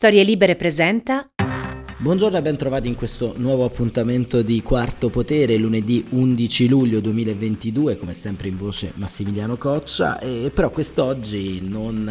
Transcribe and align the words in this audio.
Storie 0.00 0.22
Libere 0.22 0.56
presenta 0.56 1.28
Buongiorno 1.98 2.38
e 2.38 2.40
ben 2.40 2.56
trovati 2.56 2.88
in 2.88 2.94
questo 2.94 3.34
nuovo 3.36 3.66
appuntamento 3.66 4.40
di 4.40 4.62
Quarto 4.62 5.10
Potere, 5.10 5.58
lunedì 5.58 6.02
11 6.08 6.68
luglio 6.68 7.00
2022, 7.00 7.98
come 7.98 8.14
sempre 8.14 8.48
in 8.48 8.56
voce 8.56 8.92
Massimiliano 8.94 9.56
Coccia, 9.56 10.18
e 10.18 10.50
però 10.54 10.70
quest'oggi 10.70 11.68
non 11.68 12.10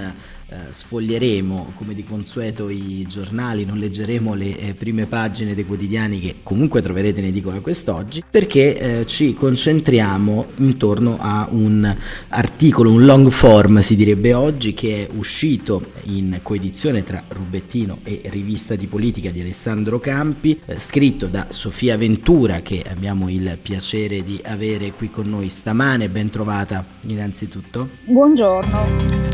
eh, 0.50 0.56
sfoglieremo 0.72 1.74
come 1.76 1.94
di 1.94 2.04
consueto 2.04 2.70
i 2.70 3.06
giornali, 3.08 3.66
non 3.66 3.78
leggeremo 3.78 4.34
le 4.34 4.58
eh, 4.58 4.74
prime 4.74 5.06
pagine 5.06 5.54
dei 5.54 5.66
quotidiani 5.66 6.20
che 6.20 6.36
comunque 6.44 6.82
troverete 6.82 7.20
in 7.20 7.28
edicola 7.28 7.60
quest'oggi, 7.60 8.24
perché 8.30 9.00
eh, 9.02 9.06
ci 9.06 9.34
concentriamo 9.34 10.46
intorno 10.58 11.18
a 11.20 11.48
un 11.52 11.96
articolo, 12.30 12.92
un 12.92 13.06
long 13.06 13.30
form 13.30 13.80
si 13.80 13.96
direbbe 13.96 14.34
oggi, 14.34 14.74
che 14.74 15.08
è 15.08 15.16
uscito 15.16 15.84
in 16.06 16.40
coedizione 16.42 17.04
tra 17.04 17.22
Rubettino 17.28 18.00
e 18.04 18.22
Rivista 18.26 18.76
di 18.76 18.88
Politica 18.88 19.30
di 19.30 19.42
Alessandro 19.42 20.00
Campi, 20.00 20.60
eh, 20.66 20.80
scritto 20.80 21.28
da 21.28 21.46
Sofia 21.50 21.98
Ventura 21.98 22.62
che 22.62 22.84
abbiamo 22.90 23.30
il 23.30 23.58
piacere 23.62 24.24
di 24.24 24.40
avere 24.44 24.92
qui 24.92 25.10
con 25.10 25.30
noi 25.30 25.50
stamane, 25.50 26.10
ben 26.10 26.30
trovata 26.30 26.84
innanzitutto. 27.02 27.88
Buongiorno. 28.06 29.29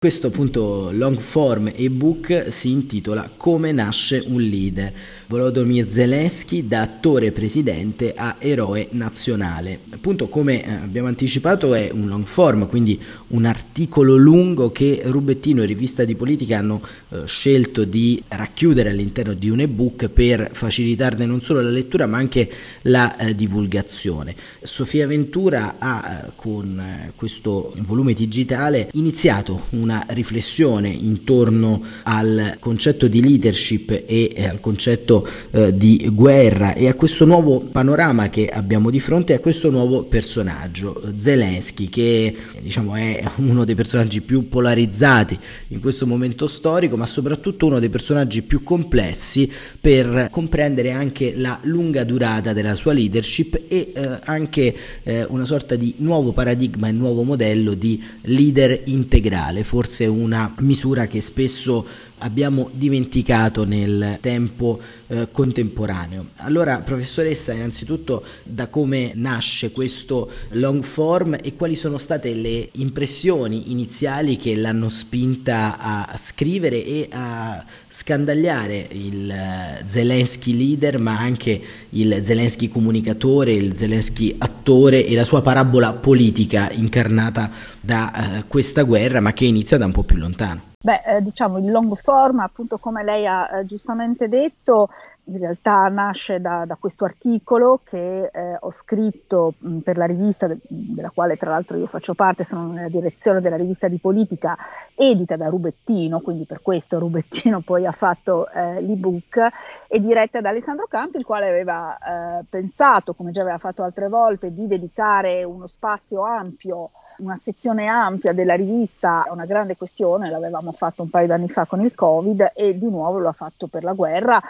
Questo 0.00 0.28
appunto 0.28 0.90
long 0.92 1.18
form 1.18 1.72
ebook 1.74 2.52
si 2.52 2.70
intitola 2.70 3.28
Come 3.36 3.72
nasce 3.72 4.22
un 4.28 4.40
leader 4.40 4.92
Volodymyr 5.28 5.86
Zelensky 5.86 6.66
da 6.66 6.80
attore 6.80 7.32
presidente 7.32 8.14
a 8.16 8.36
eroe 8.38 8.88
nazionale. 8.92 9.78
Appunto 9.90 10.26
come 10.26 10.64
eh, 10.64 10.72
abbiamo 10.72 11.08
anticipato 11.08 11.74
è 11.74 11.90
un 11.92 12.08
long 12.08 12.24
form, 12.24 12.66
quindi 12.66 12.98
un 13.28 13.44
articolo 13.44 14.16
lungo 14.16 14.72
che 14.72 15.02
Rubettino 15.04 15.62
e 15.62 15.66
Rivista 15.66 16.04
di 16.04 16.14
Politica 16.14 16.56
hanno 16.56 16.80
eh, 17.10 17.26
scelto 17.26 17.84
di 17.84 18.22
racchiudere 18.28 18.88
all'interno 18.88 19.34
di 19.34 19.50
un 19.50 19.60
ebook 19.60 20.08
per 20.08 20.48
facilitarne 20.50 21.26
non 21.26 21.42
solo 21.42 21.60
la 21.60 21.68
lettura 21.68 22.06
ma 22.06 22.16
anche 22.16 22.50
la 22.82 23.14
eh, 23.18 23.34
divulgazione. 23.34 24.34
Sofia 24.62 25.06
Ventura 25.06 25.74
ha 25.78 26.22
eh, 26.24 26.30
con 26.36 26.80
eh, 26.80 27.12
questo 27.16 27.74
volume 27.80 28.14
digitale 28.14 28.88
iniziato 28.94 29.64
una 29.88 30.04
riflessione 30.08 30.90
intorno 30.90 31.82
al 32.02 32.56
concetto 32.58 33.08
di 33.08 33.22
leadership 33.22 33.90
e 33.90 34.32
eh, 34.34 34.46
al 34.46 34.60
concetto 34.60 35.26
eh, 35.50 35.74
di 35.74 36.10
guerra 36.12 36.74
e 36.74 36.88
a 36.88 36.94
questo 36.94 37.24
nuovo 37.24 37.60
panorama 37.60 38.28
che 38.28 38.48
abbiamo 38.48 38.90
di 38.90 39.00
fronte 39.00 39.32
a 39.32 39.38
questo 39.38 39.70
nuovo 39.70 40.04
personaggio, 40.04 41.00
Zelensky, 41.18 41.88
che 41.88 42.36
diciamo 42.60 42.94
è 42.96 43.22
uno 43.36 43.64
dei 43.64 43.74
personaggi 43.74 44.20
più 44.20 44.50
polarizzati 44.50 45.38
in 45.68 45.80
questo 45.80 46.06
momento 46.06 46.46
storico, 46.48 46.98
ma 46.98 47.06
soprattutto 47.06 47.64
uno 47.64 47.78
dei 47.78 47.88
personaggi 47.88 48.42
più 48.42 48.62
complessi 48.62 49.50
per 49.80 50.28
comprendere 50.30 50.92
anche 50.92 51.32
la 51.34 51.58
lunga 51.62 52.04
durata 52.04 52.52
della 52.52 52.74
sua 52.74 52.92
leadership 52.92 53.58
e 53.68 53.92
eh, 53.94 54.18
anche 54.24 54.74
eh, 55.04 55.24
una 55.28 55.46
sorta 55.46 55.76
di 55.76 55.94
nuovo 55.98 56.32
paradigma 56.32 56.88
e 56.88 56.92
nuovo 56.92 57.22
modello 57.22 57.72
di 57.72 58.02
leader 58.22 58.82
integrale, 58.84 59.64
forse 59.78 60.06
una 60.06 60.52
misura 60.58 61.06
che 61.06 61.20
spesso 61.20 61.86
abbiamo 62.18 62.68
dimenticato 62.72 63.62
nel 63.64 64.18
tempo 64.20 64.80
eh, 65.06 65.28
contemporaneo. 65.30 66.26
Allora, 66.38 66.78
professoressa, 66.78 67.52
innanzitutto 67.52 68.24
da 68.42 68.66
come 68.66 69.12
nasce 69.14 69.70
questo 69.70 70.28
long 70.54 70.82
form 70.82 71.38
e 71.40 71.54
quali 71.54 71.76
sono 71.76 71.96
state 71.96 72.34
le 72.34 72.68
impressioni 72.72 73.70
iniziali 73.70 74.36
che 74.36 74.56
l'hanno 74.56 74.88
spinta 74.88 75.78
a 75.78 76.16
scrivere 76.16 76.84
e 76.84 77.08
a 77.12 77.64
scandagliare 77.98 78.86
il 78.92 79.28
eh, 79.28 79.82
Zelensky 79.84 80.56
leader, 80.56 81.00
ma 81.00 81.18
anche 81.18 81.60
il 81.90 82.24
Zelensky 82.24 82.68
comunicatore, 82.68 83.50
il 83.50 83.76
Zelensky 83.76 84.36
attore 84.38 85.04
e 85.04 85.16
la 85.16 85.24
sua 85.24 85.42
parabola 85.42 85.92
politica 85.94 86.70
incarnata 86.70 87.50
da 87.80 88.12
uh, 88.14 88.46
questa 88.46 88.82
guerra, 88.82 89.20
ma 89.20 89.32
che 89.32 89.46
inizia 89.46 89.78
da 89.78 89.86
un 89.86 89.92
po' 89.92 90.04
più 90.04 90.16
lontano. 90.16 90.60
Beh, 90.80 91.16
eh, 91.16 91.22
diciamo 91.22 91.58
il 91.58 91.72
long 91.72 91.92
form, 91.96 92.38
appunto 92.38 92.78
come 92.78 93.02
lei 93.02 93.26
ha 93.26 93.48
eh, 93.50 93.66
giustamente 93.66 94.28
detto, 94.28 94.88
in 95.28 95.38
realtà 95.38 95.88
nasce 95.88 96.40
da, 96.40 96.64
da 96.66 96.76
questo 96.78 97.04
articolo 97.04 97.80
che 97.84 98.30
eh, 98.32 98.56
ho 98.58 98.70
scritto 98.70 99.54
mh, 99.58 99.78
per 99.78 99.96
la 99.96 100.06
rivista, 100.06 100.46
de- 100.46 100.58
della 100.68 101.10
quale 101.12 101.36
tra 101.36 101.50
l'altro 101.50 101.76
io 101.76 101.86
faccio 101.86 102.14
parte, 102.14 102.44
sono 102.44 102.72
nella 102.72 102.88
direzione 102.88 103.40
della 103.40 103.56
rivista 103.56 103.88
di 103.88 103.98
politica 103.98 104.56
edita 104.96 105.36
da 105.36 105.48
Rubettino, 105.48 106.20
quindi 106.20 106.44
per 106.44 106.62
questo 106.62 106.98
Rubettino 106.98 107.60
poi 107.60 107.86
ha 107.86 107.92
fatto 107.92 108.48
eh, 108.50 108.80
l'ebook, 108.80 109.46
e 109.88 110.00
diretta 110.00 110.40
da 110.40 110.50
Alessandro 110.50 110.86
Campi, 110.88 111.18
il 111.18 111.24
quale 111.24 111.48
aveva 111.48 111.96
eh, 111.96 112.44
pensato, 112.48 113.14
come 113.14 113.32
già 113.32 113.42
aveva 113.42 113.58
fatto 113.58 113.82
altre 113.82 114.08
volte, 114.08 114.52
di 114.52 114.66
dedicare 114.66 115.44
uno 115.44 115.66
spazio 115.66 116.22
ampio 116.22 116.90
una 117.18 117.36
sezione 117.36 117.86
ampia 117.86 118.32
della 118.32 118.54
rivista 118.54 119.24
a 119.26 119.32
una 119.32 119.44
grande 119.44 119.76
questione, 119.76 120.30
l'avevamo 120.30 120.70
fatto 120.70 121.02
un 121.02 121.10
paio 121.10 121.26
d'anni 121.26 121.48
fa 121.48 121.64
con 121.64 121.80
il 121.80 121.92
Covid 121.92 122.52
e 122.54 122.78
di 122.78 122.88
nuovo 122.88 123.18
lo 123.18 123.28
ha 123.28 123.32
fatto 123.32 123.66
per 123.66 123.82
la 123.82 123.92
guerra 123.92 124.40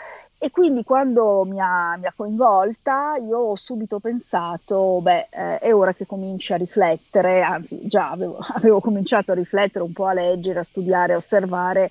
e 0.41 0.53
quindi 0.53 0.85
quando 0.85 1.45
mi 1.45 1.59
ha, 1.59 1.97
mi 1.97 2.07
ha, 2.07 2.13
coinvolta 2.15 3.17
io 3.17 3.39
ho 3.39 3.57
subito 3.57 3.99
pensato, 3.99 5.01
beh, 5.03 5.27
eh, 5.31 5.59
è 5.59 5.75
ora 5.75 5.93
che 5.93 6.07
cominci 6.07 6.53
a 6.53 6.57
riflettere, 6.57 7.43
anzi 7.43 7.89
già 7.89 8.13
avevo, 8.13 8.39
avevo, 8.55 8.79
cominciato 8.81 9.33
a 9.33 9.35
riflettere 9.35 9.85
un 9.85 9.93
po' 9.93 10.07
a 10.07 10.13
leggere, 10.13 10.61
a 10.61 10.63
studiare, 10.63 11.15
a 11.15 11.17
osservare, 11.17 11.91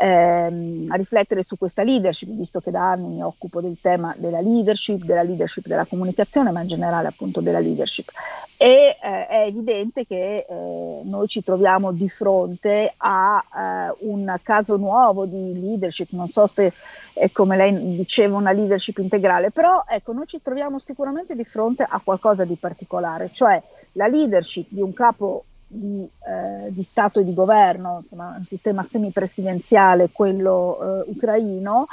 ehm, 0.00 0.86
a 0.88 0.96
riflettere 0.96 1.42
su 1.42 1.58
questa 1.58 1.82
leadership, 1.82 2.30
visto 2.30 2.60
che 2.60 2.70
da 2.70 2.92
anni 2.92 3.12
mi 3.12 3.22
occupo 3.22 3.60
del 3.60 3.78
tema 3.78 4.14
della 4.16 4.40
leadership, 4.40 5.04
della 5.04 5.22
leadership 5.22 5.66
della 5.66 5.84
comunicazione, 5.84 6.50
ma 6.50 6.62
in 6.62 6.68
generale 6.68 7.08
appunto 7.08 7.42
della 7.42 7.60
leadership. 7.60 8.08
E 8.56 8.96
eh, 9.02 9.26
è 9.26 9.44
evidente 9.46 10.06
che 10.06 10.46
eh, 10.48 11.00
noi 11.04 11.28
ci 11.28 11.42
troviamo 11.42 11.92
di 11.92 12.08
fronte 12.08 12.90
a 12.96 13.44
eh, 13.54 13.94
un 14.06 14.34
caso 14.42 14.76
nuovo 14.78 15.26
di 15.26 15.60
leadership, 15.60 16.08
non 16.12 16.28
so 16.28 16.46
se 16.46 16.72
è 17.14 17.30
come 17.30 17.56
lei 17.56 17.81
diceva 17.82 18.36
una 18.36 18.52
leadership 18.52 18.98
integrale, 18.98 19.50
però 19.50 19.84
ecco, 19.88 20.12
noi 20.12 20.26
ci 20.26 20.40
troviamo 20.42 20.78
sicuramente 20.78 21.34
di 21.34 21.44
fronte 21.44 21.86
a 21.88 22.00
qualcosa 22.02 22.44
di 22.44 22.54
particolare, 22.54 23.30
cioè 23.30 23.60
la 23.92 24.06
leadership 24.06 24.66
di 24.68 24.80
un 24.80 24.92
capo 24.92 25.44
di, 25.66 26.08
eh, 26.28 26.70
di 26.70 26.82
Stato 26.82 27.20
e 27.20 27.24
di 27.24 27.34
governo, 27.34 27.98
insomma 28.00 28.34
un 28.36 28.44
sistema 28.44 28.86
semipresidenziale, 28.88 30.10
quello 30.12 30.78
eh, 30.80 31.10
ucraino, 31.10 31.86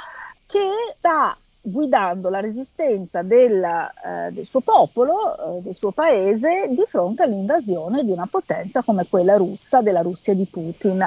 che 0.46 0.68
sta 0.96 1.36
guidando 1.62 2.30
la 2.30 2.40
resistenza 2.40 3.22
del, 3.22 3.62
eh, 3.62 4.30
del 4.32 4.46
suo 4.46 4.60
popolo, 4.60 5.58
eh, 5.58 5.62
del 5.62 5.74
suo 5.74 5.90
paese, 5.90 6.66
di 6.68 6.84
fronte 6.86 7.22
all'invasione 7.22 8.04
di 8.04 8.12
una 8.12 8.26
potenza 8.30 8.82
come 8.82 9.06
quella 9.08 9.36
russa, 9.36 9.82
della 9.82 10.02
Russia 10.02 10.34
di 10.34 10.46
Putin. 10.50 11.06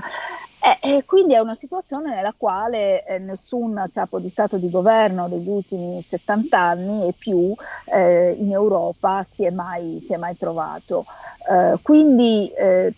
E, 0.66 0.78
e 0.98 1.04
quindi 1.04 1.34
è 1.34 1.40
una 1.40 1.56
situazione 1.56 2.10
nella 2.16 2.34
quale 2.38 3.04
eh, 3.06 3.20
nessun 3.20 3.84
capo 3.92 4.20
di 4.20 4.30
Stato 4.30 4.58
di 4.58 4.70
governo 4.70 5.28
degli 5.28 5.50
ultimi 5.50 6.02
70 6.02 6.58
anni 6.58 7.06
e 7.10 7.14
più 7.18 7.54
eh, 7.94 8.32
in 8.40 8.50
Europa 8.50 9.26
si 9.30 9.44
è 9.44 9.50
mai, 9.50 10.00
si 10.00 10.14
è 10.14 10.18
mai 10.18 10.38
trovato. 10.38 11.04
Eh, 11.52 11.80
quindi 11.82 12.50
eh, 12.54 12.94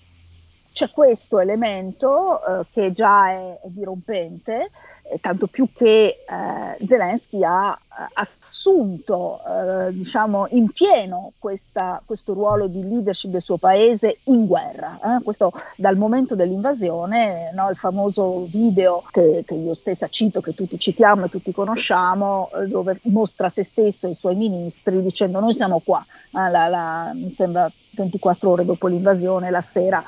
c'è 0.76 0.90
questo 0.90 1.40
elemento 1.40 2.42
eh, 2.46 2.66
che 2.74 2.92
già 2.92 3.30
è, 3.30 3.60
è 3.62 3.68
dirompente 3.70 4.70
eh, 5.08 5.20
tanto 5.20 5.46
più 5.46 5.68
che 5.72 6.08
eh, 6.08 6.86
Zelensky 6.86 7.44
ha 7.44 7.72
eh, 7.72 8.08
assunto 8.14 9.40
eh, 9.48 9.94
diciamo, 9.94 10.48
in 10.50 10.70
pieno 10.72 11.32
questa, 11.38 12.02
questo 12.06 12.34
ruolo 12.34 12.66
di 12.66 12.82
leadership 12.88 13.30
del 13.30 13.44
suo 13.44 13.58
paese 13.58 14.18
in 14.26 14.48
guerra. 14.48 15.00
Eh. 15.04 15.24
Questo 15.24 15.54
dal 15.76 15.96
momento 15.96 16.36
dell'invasione, 16.36 17.52
no, 17.54 17.70
il 17.70 17.76
famoso 17.76 18.46
video 18.46 19.04
che, 19.12 19.44
che, 19.46 19.54
io 19.54 19.76
stessa 19.76 20.08
cito, 20.08 20.42
che 20.42 20.54
tutti 20.54 20.80
citiamo 20.80 21.26
e 21.26 21.30
tutti 21.30 21.54
conosciamo, 21.54 22.50
dove 22.68 23.00
mostra 23.04 23.50
se 23.50 23.64
stesso 23.64 24.08
e 24.08 24.12
i 24.12 24.16
suoi 24.16 24.36
ministri 24.36 25.04
dicendo 25.04 25.40
noi 25.40 25.54
siamo 25.54 25.82
qua, 25.86 26.04
la, 26.32 26.68
la, 26.68 27.12
mi 27.14 27.32
sembra 27.32 27.70
24 27.96 28.50
ore 28.50 28.66
dopo 28.66 28.88
l'invasione, 28.88 29.52
la 29.52 29.62
sera 29.62 30.04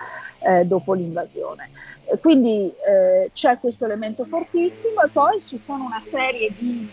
dopo 0.66 0.94
l'invasione. 0.94 1.70
Quindi 2.22 2.72
eh, 2.88 3.30
c'è 3.34 3.58
questo 3.60 3.86
elemento 3.86 4.24
fortissimo 4.24 5.02
e 5.04 5.10
poi 5.10 5.44
ci 5.46 5.58
sono 5.58 5.84
una 5.84 6.00
serie 6.00 6.50
di, 6.58 6.90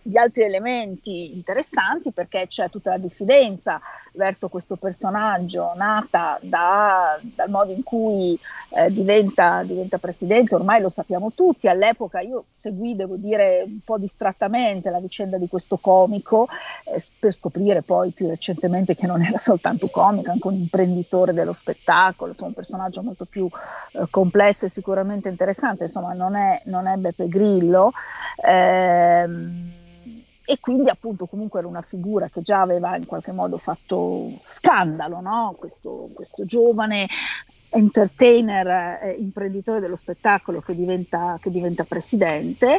di 0.00 0.16
altri 0.16 0.42
elementi 0.42 1.34
interessanti 1.34 2.12
perché 2.12 2.46
c'è 2.48 2.70
tutta 2.70 2.90
la 2.90 2.98
diffidenza 2.98 3.78
verso 4.14 4.48
questo 4.48 4.76
personaggio 4.76 5.72
nata 5.76 6.38
da, 6.42 7.18
dal 7.34 7.50
modo 7.50 7.72
in 7.72 7.82
cui 7.82 8.38
eh, 8.70 8.90
diventa, 8.90 9.62
diventa, 9.62 9.98
presidente, 9.98 10.54
ormai 10.54 10.80
lo 10.80 10.88
sappiamo 10.88 11.32
tutti, 11.34 11.68
all'epoca 11.68 12.20
io 12.20 12.44
seguì, 12.50 12.94
devo 12.94 13.16
dire, 13.16 13.62
un 13.64 13.80
po' 13.84 13.98
distrattamente 13.98 14.90
la 14.90 15.00
vicenda 15.00 15.36
di 15.38 15.48
questo 15.48 15.76
comico 15.76 16.48
eh, 16.84 17.02
per 17.18 17.32
scoprire 17.32 17.82
poi 17.82 18.10
più 18.10 18.28
recentemente 18.28 18.94
che 18.94 19.06
non 19.06 19.22
era 19.22 19.38
soltanto 19.38 19.88
comico, 19.88 20.30
anche 20.30 20.46
un 20.46 20.54
imprenditore 20.54 21.32
dello 21.32 21.52
spettacolo, 21.52 22.34
un 22.38 22.52
personaggio 22.52 23.02
molto 23.02 23.24
più 23.24 23.46
eh, 23.46 24.06
complesso 24.10 24.66
e 24.66 24.70
sicuramente 24.70 25.28
interessante, 25.28 25.84
insomma 25.84 26.12
non 26.12 26.34
è, 26.34 26.60
non 26.66 26.86
è 26.86 26.96
Beppe 26.96 27.28
Grillo. 27.28 27.92
Ehm, 28.44 29.80
e 30.52 30.58
quindi 30.60 30.90
appunto 30.90 31.24
comunque 31.24 31.60
era 31.60 31.68
una 31.68 31.80
figura 31.80 32.28
che 32.28 32.42
già 32.42 32.60
aveva 32.60 32.94
in 32.96 33.06
qualche 33.06 33.32
modo 33.32 33.56
fatto 33.56 34.28
scandalo, 34.38 35.22
no? 35.22 35.54
questo, 35.58 36.10
questo, 36.12 36.44
giovane 36.44 37.08
entertainer, 37.70 39.00
eh, 39.02 39.16
imprenditore 39.18 39.80
dello 39.80 39.96
spettacolo 39.96 40.60
che 40.60 40.74
diventa, 40.74 41.38
che 41.40 41.50
diventa 41.50 41.84
presidente 41.84 42.78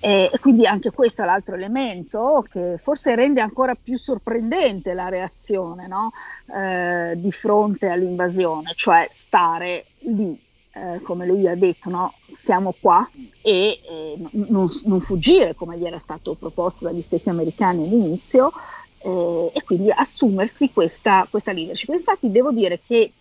eh, 0.00 0.30
e 0.32 0.38
quindi 0.40 0.66
anche 0.66 0.90
questo 0.90 1.22
è 1.22 1.24
l'altro 1.24 1.54
elemento 1.54 2.44
che 2.50 2.76
forse 2.76 3.14
rende 3.14 3.40
ancora 3.40 3.76
più 3.80 3.96
sorprendente 3.98 4.92
la 4.92 5.08
reazione 5.08 5.86
no? 5.86 6.10
eh, 6.56 7.12
di 7.14 7.30
fronte 7.30 7.88
all'invasione, 7.88 8.72
cioè 8.74 9.06
stare 9.08 9.84
lì 10.00 10.36
eh, 10.74 11.02
come 11.02 11.26
lui 11.26 11.46
ha 11.46 11.54
detto, 11.54 11.90
no? 11.90 12.12
siamo 12.16 12.74
qua 12.80 13.06
e 13.42 13.78
eh, 13.88 14.18
non, 14.48 14.68
non, 14.84 15.00
fuggire 15.00 15.54
come 15.54 15.76
gli 15.76 15.84
era 15.84 15.98
stato 15.98 16.34
proposto 16.34 16.84
dagli 16.84 17.02
stessi 17.02 17.28
americani 17.28 17.84
all'inizio 17.84 18.50
eh, 19.04 19.50
e 19.54 19.62
quindi 19.62 19.90
assumersi 19.90 20.70
questa, 20.72 21.26
questa, 21.28 21.52
leadership. 21.52 21.90
Infatti 21.90 22.30
devo 22.30 22.52
dire 22.52 22.78
che 22.84 23.12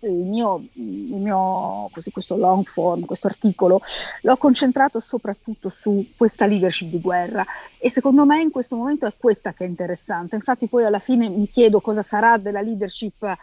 il 0.00 0.26
mio, 0.26 0.62
il 0.74 1.16
mio 1.16 1.88
così, 1.90 2.12
questo 2.12 2.36
long 2.36 2.64
form, 2.64 3.04
questo 3.04 3.26
articolo, 3.26 3.80
l'ho 4.22 4.36
concentrato 4.36 5.00
soprattutto 5.00 5.68
su 5.68 6.06
questa 6.16 6.46
leadership 6.46 6.88
di 6.88 7.00
guerra 7.00 7.44
e 7.80 7.90
secondo 7.90 8.24
me 8.24 8.40
in 8.40 8.52
questo 8.52 8.76
momento 8.76 9.06
è 9.06 9.12
questa 9.18 9.52
che 9.52 9.64
è 9.64 9.68
interessante. 9.68 10.36
Infatti 10.36 10.68
poi 10.68 10.84
alla 10.84 11.00
fine 11.00 11.28
mi 11.28 11.46
chiedo 11.48 11.80
cosa 11.80 12.02
sarà 12.02 12.36
della 12.36 12.60
leadership 12.60 13.36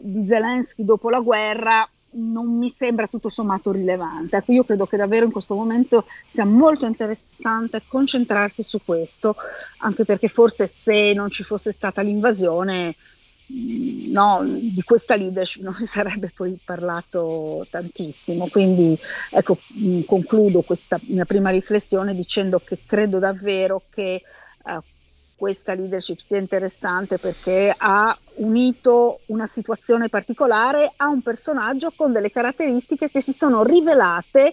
di 0.00 0.24
Zelensky 0.24 0.84
dopo 0.84 1.10
la 1.10 1.20
guerra 1.20 1.86
non 2.12 2.58
mi 2.58 2.70
sembra 2.70 3.06
tutto 3.06 3.28
sommato 3.28 3.72
rilevante. 3.72 4.36
Ecco, 4.36 4.52
io 4.52 4.64
credo 4.64 4.86
che 4.86 4.96
davvero 4.96 5.26
in 5.26 5.32
questo 5.32 5.54
momento 5.54 6.04
sia 6.24 6.44
molto 6.44 6.86
interessante 6.86 7.82
concentrarsi 7.86 8.62
su 8.62 8.80
questo, 8.84 9.34
anche 9.78 10.04
perché 10.04 10.28
forse 10.28 10.66
se 10.66 11.12
non 11.12 11.28
ci 11.28 11.42
fosse 11.42 11.72
stata 11.72 12.00
l'invasione, 12.00 12.94
mm, 13.52 14.12
no, 14.12 14.40
di 14.44 14.82
questa 14.82 15.16
leadership 15.16 15.62
non 15.62 15.74
si 15.74 15.86
sarebbe 15.86 16.32
poi 16.34 16.58
parlato 16.64 17.66
tantissimo. 17.70 18.46
Quindi 18.48 18.98
ecco, 19.32 19.56
mm, 19.82 20.00
concludo 20.06 20.62
questa 20.62 20.98
mia 21.08 21.24
prima 21.24 21.50
riflessione 21.50 22.14
dicendo 22.14 22.58
che 22.58 22.78
credo 22.86 23.18
davvero 23.18 23.82
che 23.90 24.22
uh, 24.64 24.80
questa 25.38 25.74
leadership 25.74 26.18
sia 26.18 26.38
interessante 26.38 27.16
perché 27.16 27.72
ha 27.76 28.16
unito 28.36 29.20
una 29.26 29.46
situazione 29.46 30.08
particolare 30.08 30.92
a 30.96 31.06
un 31.08 31.22
personaggio 31.22 31.92
con 31.94 32.12
delle 32.12 32.32
caratteristiche 32.32 33.08
che 33.08 33.22
si 33.22 33.32
sono 33.32 33.62
rivelate 33.62 34.52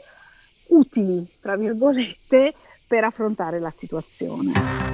utili, 0.68 1.28
tra 1.42 1.56
virgolette, 1.58 2.54
per 2.88 3.04
affrontare 3.04 3.60
la 3.60 3.74
situazione. 3.76 4.52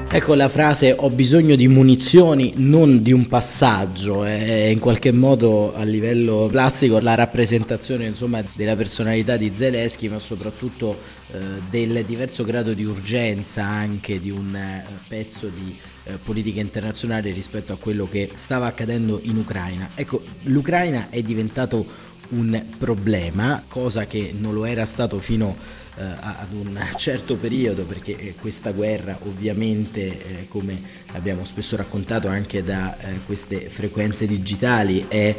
Ecco 0.10 0.34
la 0.34 0.50
frase 0.50 0.94
ho 0.98 1.10
bisogno 1.10 1.56
di 1.56 1.68
munizioni, 1.68 2.54
non 2.58 3.02
di 3.02 3.12
un 3.12 3.28
passaggio, 3.28 4.24
è 4.24 4.66
in 4.66 4.80
qualche 4.80 5.12
modo 5.12 5.74
a 5.74 5.84
livello 5.84 6.48
plastico 6.52 7.00
la 7.00 7.16
rappresentazione 7.16 8.08
insomma, 8.08 8.42
della 8.56 8.76
personalità 8.76 9.38
di 9.38 9.52
Zelensky, 9.54 10.10
ma 10.10 10.20
soprattutto 10.20 10.92
eh, 10.92 11.40
del 11.70 12.04
diverso 12.06 12.44
grado 12.44 12.74
di 12.74 12.86
urgenza 12.86 13.64
anche 13.64 14.20
di 14.20 14.32
un 14.32 14.56
eh, 14.56 14.84
pezzo 15.08 15.48
di 15.48 15.78
eh, 16.06 16.18
politica 16.24 16.60
internazionale 16.60 17.32
rispetto 17.32 17.74
a 17.74 17.78
quello 17.78 18.06
che 18.06 18.30
stava 18.34 18.68
accadendo 18.68 19.20
in 19.24 19.38
Ucraina. 19.38 19.88
Ecco, 19.96 20.22
l'Ucraina 20.46 21.08
è 21.10 21.22
diventato 21.22 21.86
un 22.32 22.62
problema, 22.78 23.62
cosa 23.68 24.06
che 24.06 24.34
non 24.40 24.54
lo 24.54 24.66
era 24.66 24.86
stato 24.86 25.20
fino 25.20 25.56
eh, 25.98 26.04
ad 26.04 26.54
un 26.54 26.80
certo 26.96 27.36
periodo 27.36 27.86
perché 27.86 28.18
eh, 28.18 28.34
questa 28.40 28.72
guerra 28.72 29.18
ovviamente 29.24 30.02
eh, 30.08 30.48
come 30.48 30.74
abbiamo 31.14 31.44
spesso 31.44 31.76
raccontato 31.76 32.30
anche 32.30 32.64
da 32.64 32.96
queste 33.26 33.60
frequenze 33.60 34.26
digitali 34.26 35.06
è 35.08 35.36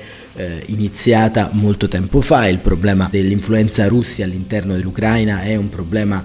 iniziata 0.66 1.48
molto 1.52 1.88
tempo 1.88 2.20
fa. 2.20 2.48
Il 2.48 2.58
problema 2.58 3.08
dell'influenza 3.10 3.86
russia 3.88 4.24
all'interno 4.24 4.74
dell'Ucraina 4.74 5.42
è 5.42 5.56
un 5.56 5.68
problema 5.68 6.22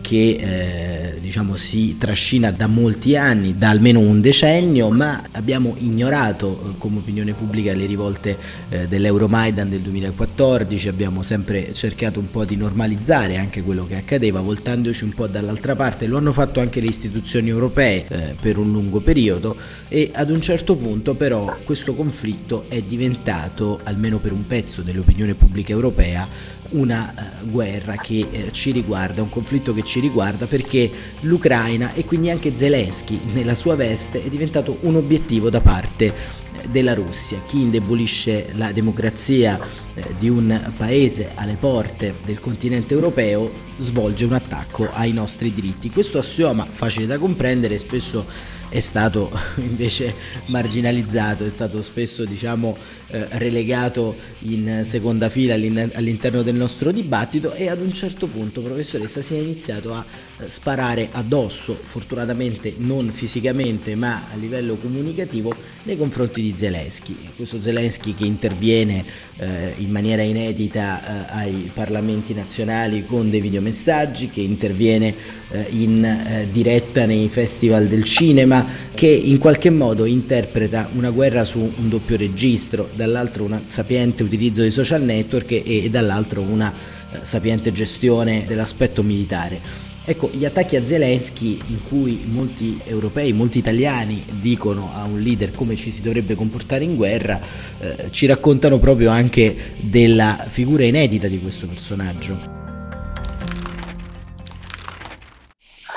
che 0.00 1.14
eh, 1.14 1.20
diciamo, 1.20 1.56
si 1.56 1.96
trascina 1.98 2.50
da 2.50 2.66
molti 2.66 3.16
anni, 3.16 3.54
da 3.56 3.70
almeno 3.70 4.00
un 4.00 4.20
decennio, 4.20 4.90
ma 4.90 5.22
abbiamo 5.32 5.74
ignorato 5.78 6.50
eh, 6.50 6.78
come 6.78 6.98
opinione 6.98 7.32
pubblica 7.32 7.72
le 7.72 7.86
rivolte 7.86 8.36
eh, 8.70 8.88
dell'Euromaidan 8.88 9.68
del 9.68 9.80
2014, 9.80 10.88
abbiamo 10.88 11.22
sempre 11.22 11.72
cercato 11.72 12.18
un 12.18 12.30
po' 12.30 12.44
di 12.44 12.56
normalizzare 12.56 13.36
anche 13.36 13.62
quello 13.62 13.86
che 13.86 13.96
accadeva, 13.96 14.40
voltandoci 14.40 15.04
un 15.04 15.14
po' 15.14 15.26
dall'altra 15.26 15.76
parte, 15.76 16.06
lo 16.06 16.16
hanno 16.16 16.32
fatto 16.32 16.60
anche 16.60 16.80
le 16.80 16.88
istituzioni 16.88 17.48
europee 17.48 18.04
eh, 18.08 18.34
per 18.40 18.58
un 18.58 18.70
lungo 18.72 19.00
periodo. 19.00 19.56
E 19.88 20.10
ad 20.14 20.30
un 20.30 20.40
certo 20.40 20.76
punto 20.76 21.14
però 21.14 21.52
questo 21.64 21.94
conflitto 21.94 22.64
è 22.68 22.80
diventato, 22.80 23.80
almeno 23.84 24.18
per 24.18 24.32
un 24.32 24.46
pezzo 24.46 24.82
dell'opinione 24.82 25.34
pubblica 25.34 25.72
europea, 25.72 26.26
una 26.70 27.12
uh, 27.14 27.50
guerra 27.50 27.94
che 27.96 28.26
uh, 28.30 28.50
ci 28.50 28.70
riguarda, 28.70 29.22
un 29.22 29.28
conflitto 29.28 29.72
che 29.72 29.82
ci 29.82 30.00
riguarda 30.00 30.46
perché 30.46 30.90
l'Ucraina 31.22 31.92
e 31.94 32.04
quindi 32.04 32.30
anche 32.30 32.54
Zelensky 32.54 33.18
nella 33.32 33.54
sua 33.54 33.74
veste 33.74 34.24
è 34.24 34.28
diventato 34.28 34.76
un 34.82 34.96
obiettivo 34.96 35.50
da 35.50 35.60
parte 35.60 36.06
eh, 36.06 36.68
della 36.68 36.94
Russia. 36.94 37.40
Chi 37.46 37.62
indebolisce 37.62 38.48
la 38.52 38.72
democrazia 38.72 39.58
eh, 39.94 40.04
di 40.18 40.28
un 40.28 40.58
paese 40.76 41.30
alle 41.36 41.56
porte 41.58 42.14
del 42.24 42.40
continente 42.40 42.94
europeo 42.94 43.50
svolge 43.80 44.24
un 44.24 44.32
attacco 44.32 44.88
ai 44.92 45.12
nostri 45.12 45.52
diritti. 45.52 45.90
Questo 45.90 46.18
assioma 46.18 46.64
facile 46.64 47.06
da 47.06 47.18
comprendere 47.18 47.78
spesso 47.78 48.24
è 48.70 48.80
stato 48.80 49.30
invece 49.56 50.14
marginalizzato, 50.46 51.44
è 51.44 51.50
stato 51.50 51.82
spesso 51.82 52.24
diciamo, 52.24 52.74
eh, 53.10 53.26
relegato 53.32 54.14
in 54.44 54.82
seconda 54.86 55.28
fila 55.28 55.54
all'interno 55.54 56.42
del 56.42 56.54
nostro 56.54 56.92
dibattito 56.92 57.52
e 57.52 57.68
ad 57.68 57.80
un 57.80 57.92
certo 57.92 58.26
punto, 58.28 58.62
professoressa, 58.62 59.20
si 59.20 59.34
è 59.34 59.38
iniziato 59.38 59.92
a 59.92 60.02
eh, 60.04 60.48
sparare 60.48 61.08
addosso, 61.12 61.74
fortunatamente 61.74 62.74
non 62.78 63.10
fisicamente 63.10 63.94
ma 63.96 64.14
a 64.14 64.36
livello 64.36 64.74
comunicativo, 64.76 65.54
nei 65.84 65.96
confronti 65.96 66.42
di 66.42 66.54
Zelensky. 66.56 67.16
Questo 67.36 67.60
Zelensky 67.60 68.14
che 68.14 68.24
interviene 68.24 69.02
eh, 69.38 69.74
in 69.78 69.90
maniera 69.90 70.22
inedita 70.22 71.00
eh, 71.00 71.38
ai 71.38 71.70
parlamenti 71.74 72.34
nazionali 72.34 73.04
con 73.04 73.30
dei 73.30 73.40
videomessaggi, 73.40 74.28
che 74.28 74.40
interviene 74.40 75.08
eh, 75.52 75.66
in 75.70 76.04
eh, 76.04 76.48
diretta 76.50 77.06
nei 77.06 77.28
festival 77.28 77.86
del 77.86 78.04
cinema, 78.04 78.59
che 78.94 79.06
in 79.06 79.38
qualche 79.38 79.70
modo 79.70 80.04
interpreta 80.04 80.88
una 80.94 81.10
guerra 81.10 81.44
su 81.44 81.58
un 81.58 81.88
doppio 81.88 82.16
registro, 82.16 82.88
dall'altro 82.94 83.44
un 83.44 83.58
sapiente 83.66 84.22
utilizzo 84.22 84.60
dei 84.60 84.70
social 84.70 85.02
network 85.02 85.50
e, 85.50 85.62
e 85.84 85.90
dall'altro 85.90 86.42
una 86.42 86.72
eh, 86.72 87.18
sapiente 87.22 87.72
gestione 87.72 88.44
dell'aspetto 88.46 89.02
militare. 89.02 89.88
Ecco, 90.04 90.30
gli 90.32 90.44
attacchi 90.44 90.76
a 90.76 90.84
Zelensky 90.84 91.58
in 91.66 91.82
cui 91.88 92.20
molti 92.32 92.80
europei, 92.86 93.32
molti 93.32 93.58
italiani 93.58 94.20
dicono 94.40 94.90
a 94.94 95.04
un 95.04 95.20
leader 95.20 95.52
come 95.52 95.76
ci 95.76 95.90
si 95.90 96.00
dovrebbe 96.00 96.34
comportare 96.34 96.84
in 96.84 96.96
guerra, 96.96 97.38
eh, 97.80 98.10
ci 98.10 98.26
raccontano 98.26 98.78
proprio 98.78 99.10
anche 99.10 99.54
della 99.82 100.36
figura 100.48 100.84
inedita 100.84 101.28
di 101.28 101.38
questo 101.38 101.66
personaggio. 101.66 102.59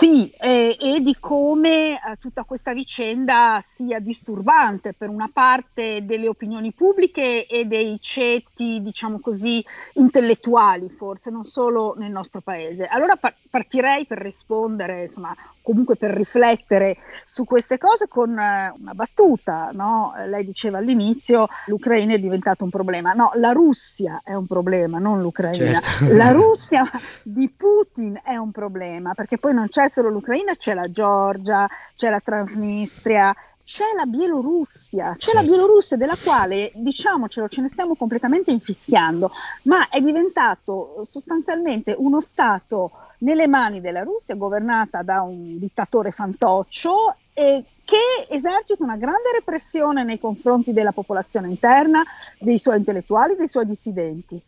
Sì, 0.03 0.29
eh, 0.41 0.75
e 0.81 0.99
di 0.99 1.15
come 1.17 1.93
eh, 1.93 2.17
tutta 2.19 2.43
questa 2.43 2.73
vicenda 2.73 3.63
sia 3.65 3.99
disturbante 3.99 4.91
per 4.91 5.07
una 5.07 5.29
parte 5.31 6.03
delle 6.03 6.27
opinioni 6.27 6.73
pubbliche 6.73 7.47
e 7.47 7.63
dei 7.63 7.97
ceti, 8.01 8.81
diciamo 8.81 9.21
così, 9.21 9.63
intellettuali, 9.93 10.89
forse 10.89 11.29
non 11.29 11.45
solo 11.45 11.95
nel 11.99 12.11
nostro 12.11 12.41
paese. 12.41 12.85
Allora 12.87 13.15
par- 13.15 13.33
partirei 13.49 14.05
per 14.05 14.17
rispondere, 14.17 15.03
insomma, 15.03 15.33
comunque 15.61 15.95
per 15.95 16.11
riflettere 16.11 16.97
su 17.25 17.45
queste 17.45 17.77
cose 17.77 18.09
con 18.09 18.37
eh, 18.37 18.73
una 18.77 18.93
battuta. 18.93 19.69
No? 19.71 20.11
Lei 20.27 20.43
diceva 20.43 20.79
all'inizio 20.79 21.47
l'Ucraina 21.67 22.15
è 22.15 22.19
diventato 22.19 22.65
un 22.65 22.69
problema. 22.69 23.13
No, 23.13 23.31
la 23.35 23.53
Russia 23.53 24.19
è 24.21 24.33
un 24.33 24.47
problema, 24.47 24.99
non 24.99 25.21
l'Ucraina. 25.21 25.79
Certo. 25.79 26.13
La 26.13 26.31
Russia 26.31 26.83
di 27.21 27.49
Putin 27.55 28.19
è 28.21 28.35
un 28.35 28.51
problema, 28.51 29.13
perché 29.13 29.37
poi 29.37 29.53
non 29.53 29.69
c'è 29.69 29.91
solo 29.93 30.09
l'Ucraina, 30.09 30.55
c'è 30.55 30.73
la 30.73 30.89
Georgia, 30.89 31.69
c'è 31.95 32.09
la 32.09 32.19
Transnistria, 32.19 33.33
c'è 33.63 33.85
la 33.95 34.05
Bielorussia, 34.05 35.13
c'è 35.13 35.19
certo. 35.19 35.39
la 35.39 35.43
Bielorussia 35.43 35.95
della 35.95 36.17
quale, 36.21 36.71
diciamocelo, 36.73 37.47
ce 37.47 37.61
ne 37.61 37.69
stiamo 37.69 37.93
completamente 37.95 38.49
infischiando, 38.49 39.31
ma 39.63 39.87
è 39.89 40.01
diventato 40.01 41.05
sostanzialmente 41.05 41.95
uno 41.97 42.21
Stato 42.21 42.91
nelle 43.19 43.47
mani 43.47 43.81
della 43.81 44.01
Russia, 44.01 44.35
governata 44.35 45.03
da 45.03 45.21
un 45.21 45.59
dittatore 45.59 46.11
fantoccio 46.11 47.15
e 47.35 47.63
che 47.85 48.33
esercita 48.33 48.83
una 48.83 48.97
grande 48.97 49.31
repressione 49.33 50.03
nei 50.03 50.19
confronti 50.19 50.73
della 50.73 50.91
popolazione 50.91 51.47
interna, 51.47 52.01
dei 52.39 52.57
suoi 52.57 52.77
intellettuali, 52.77 53.35
dei 53.35 53.47
suoi 53.47 53.67
dissidenti 53.67 54.41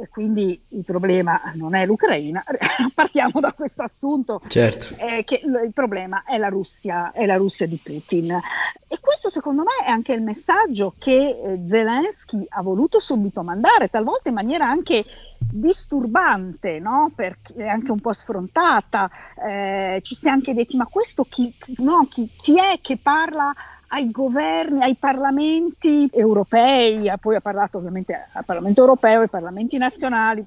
e 0.00 0.08
quindi 0.08 0.60
il 0.70 0.84
problema 0.84 1.38
non 1.54 1.74
è 1.74 1.84
l'Ucraina, 1.84 2.42
partiamo 2.94 3.40
da 3.40 3.52
questo 3.52 3.82
assunto 3.82 4.40
certo. 4.48 4.94
eh, 4.96 5.24
che 5.24 5.40
il 5.44 5.72
problema 5.74 6.22
è 6.24 6.38
la, 6.38 6.48
Russia, 6.48 7.12
è 7.12 7.26
la 7.26 7.36
Russia 7.36 7.66
di 7.66 7.80
Putin. 7.82 8.32
E 8.32 8.98
questo 9.00 9.30
secondo 9.30 9.62
me 9.62 9.86
è 9.86 9.90
anche 9.90 10.12
il 10.12 10.22
messaggio 10.22 10.94
che 10.98 11.28
eh, 11.28 11.66
Zelensky 11.66 12.44
ha 12.48 12.62
voluto 12.62 12.98
subito 12.98 13.42
mandare, 13.42 13.88
talvolta 13.88 14.28
in 14.28 14.34
maniera 14.34 14.66
anche 14.66 15.04
disturbante, 15.52 16.78
no? 16.78 17.10
perché 17.14 17.66
anche 17.66 17.90
un 17.90 18.00
po' 18.00 18.12
sfrontata. 18.12 19.10
Eh, 19.44 20.00
ci 20.02 20.14
si 20.14 20.26
è 20.26 20.30
anche 20.30 20.54
detti, 20.54 20.76
ma 20.76 20.86
questo 20.86 21.24
chi, 21.28 21.52
no, 21.78 22.06
chi, 22.10 22.26
chi 22.26 22.58
è 22.58 22.78
che 22.80 22.98
parla 23.02 23.52
ai 23.92 24.10
governi, 24.10 24.82
ai 24.82 24.94
parlamenti 24.94 26.08
europei, 26.12 27.10
poi 27.20 27.36
ha 27.36 27.40
parlato 27.40 27.78
ovviamente 27.78 28.14
al 28.32 28.44
Parlamento 28.44 28.80
europeo, 28.80 29.22
ai 29.22 29.28
parlamenti 29.28 29.76
nazionali, 29.78 30.44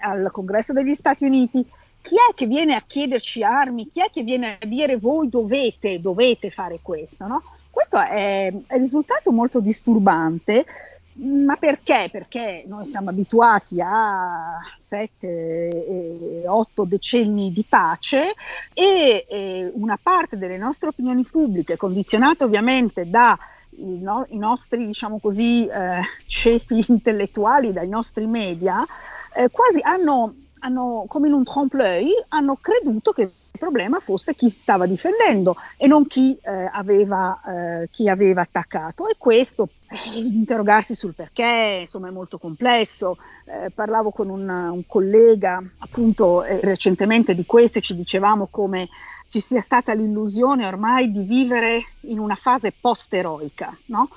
al 0.00 0.28
Congresso 0.30 0.72
degli 0.72 0.94
Stati 0.94 1.24
Uniti. 1.24 1.66
Chi 2.00 2.14
è 2.14 2.34
che 2.34 2.46
viene 2.46 2.74
a 2.74 2.82
chiederci 2.86 3.42
armi? 3.42 3.88
Chi 3.90 4.00
è 4.00 4.10
che 4.10 4.22
viene 4.22 4.58
a 4.60 4.66
dire 4.66 4.96
voi 4.96 5.28
dovete, 5.28 6.00
dovete 6.00 6.50
fare 6.50 6.78
questo? 6.80 7.26
No? 7.26 7.42
Questo 7.70 7.98
è, 7.98 8.52
è 8.66 8.76
risultato 8.76 9.32
molto 9.32 9.60
disturbante 9.60 10.64
ma 11.20 11.56
perché? 11.56 12.08
Perché 12.10 12.64
noi 12.66 12.84
siamo 12.84 13.10
abituati 13.10 13.80
a 13.80 14.58
sette, 14.78 16.44
otto 16.46 16.84
decenni 16.84 17.52
di 17.52 17.64
pace 17.68 18.34
e, 18.72 19.26
e 19.28 19.70
una 19.74 19.98
parte 20.00 20.38
delle 20.38 20.58
nostre 20.58 20.88
opinioni 20.88 21.24
pubbliche, 21.24 21.76
condizionate 21.76 22.44
ovviamente 22.44 23.08
da 23.08 23.36
i, 23.78 24.00
no, 24.02 24.24
i 24.28 24.38
nostri, 24.38 24.86
diciamo 24.86 25.18
così, 25.18 25.66
eh, 25.66 26.02
ceti 26.26 26.84
intellettuali, 26.88 27.72
dai 27.72 27.88
nostri 27.88 28.26
media, 28.26 28.84
eh, 29.34 29.48
quasi 29.50 29.80
hanno, 29.82 30.34
hanno, 30.60 31.04
come 31.08 31.28
in 31.28 31.34
un 31.34 31.44
trompe-l'œil, 31.44 32.10
hanno 32.28 32.56
creduto 32.60 33.12
che 33.12 33.30
problema 33.58 34.00
fosse 34.00 34.34
chi 34.34 34.48
stava 34.48 34.86
difendendo 34.86 35.54
e 35.76 35.86
non 35.86 36.06
chi, 36.06 36.36
eh, 36.42 36.68
aveva, 36.72 37.38
eh, 37.46 37.88
chi 37.90 38.08
aveva, 38.08 38.42
attaccato. 38.42 39.08
E 39.08 39.14
questo, 39.18 39.68
eh, 39.90 40.18
interrogarsi 40.18 40.94
sul 40.94 41.14
perché, 41.14 41.80
insomma, 41.82 42.08
è 42.08 42.12
molto 42.12 42.38
complesso. 42.38 43.16
Eh, 43.46 43.70
parlavo 43.70 44.10
con 44.10 44.28
un, 44.28 44.48
un 44.48 44.82
collega 44.86 45.62
appunto 45.80 46.44
eh, 46.44 46.60
recentemente 46.62 47.34
di 47.34 47.44
questo 47.44 47.78
e 47.78 47.82
ci 47.82 47.94
dicevamo 47.94 48.48
come 48.50 48.88
ci 49.30 49.40
sia 49.40 49.60
stata 49.60 49.92
l'illusione 49.92 50.66
ormai 50.66 51.12
di 51.12 51.22
vivere 51.24 51.82
in 52.02 52.18
una 52.18 52.34
fase 52.34 52.72
post-eroica, 52.80 53.70
no? 53.86 54.08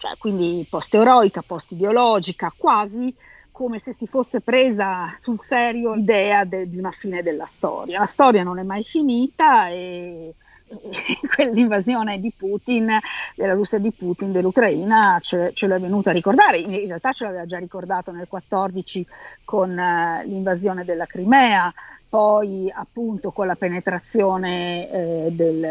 cioè, 0.00 0.16
quindi 0.16 0.66
post-eroica, 0.68 1.42
post-ideologica, 1.46 2.52
quasi 2.56 3.14
come 3.60 3.78
se 3.78 3.92
si 3.92 4.06
fosse 4.06 4.40
presa 4.40 5.14
sul 5.20 5.38
serio 5.38 5.92
l'idea 5.92 6.46
de, 6.46 6.66
di 6.66 6.78
una 6.78 6.90
fine 6.90 7.22
della 7.22 7.44
storia. 7.44 7.98
La 7.98 8.06
storia 8.06 8.42
non 8.42 8.58
è 8.58 8.62
mai 8.62 8.82
finita 8.82 9.68
e, 9.68 10.34
quell'invasione 11.34 12.20
di 12.20 12.32
Putin, 12.36 12.98
della 13.34 13.54
Russia 13.54 13.78
di 13.78 13.92
Putin, 13.92 14.32
dell'Ucraina, 14.32 15.18
ce, 15.20 15.52
ce 15.52 15.66
l'è 15.66 15.78
venuta 15.78 16.10
a 16.10 16.12
ricordare. 16.12 16.58
In, 16.58 16.86
realtà 16.86 17.12
ce 17.12 17.24
l'aveva 17.24 17.46
già 17.46 17.58
ricordato 17.58 18.10
nel 18.12 18.26
2014 18.28 19.06
con 19.44 19.70
uh, 19.70 20.26
l'invasione 20.26 20.84
della 20.84 21.06
Crimea, 21.06 21.72
poi 22.08 22.70
appunto 22.74 23.30
con 23.30 23.46
la 23.46 23.54
penetrazione 23.54 24.90
eh, 24.90 25.28
del, 25.30 25.64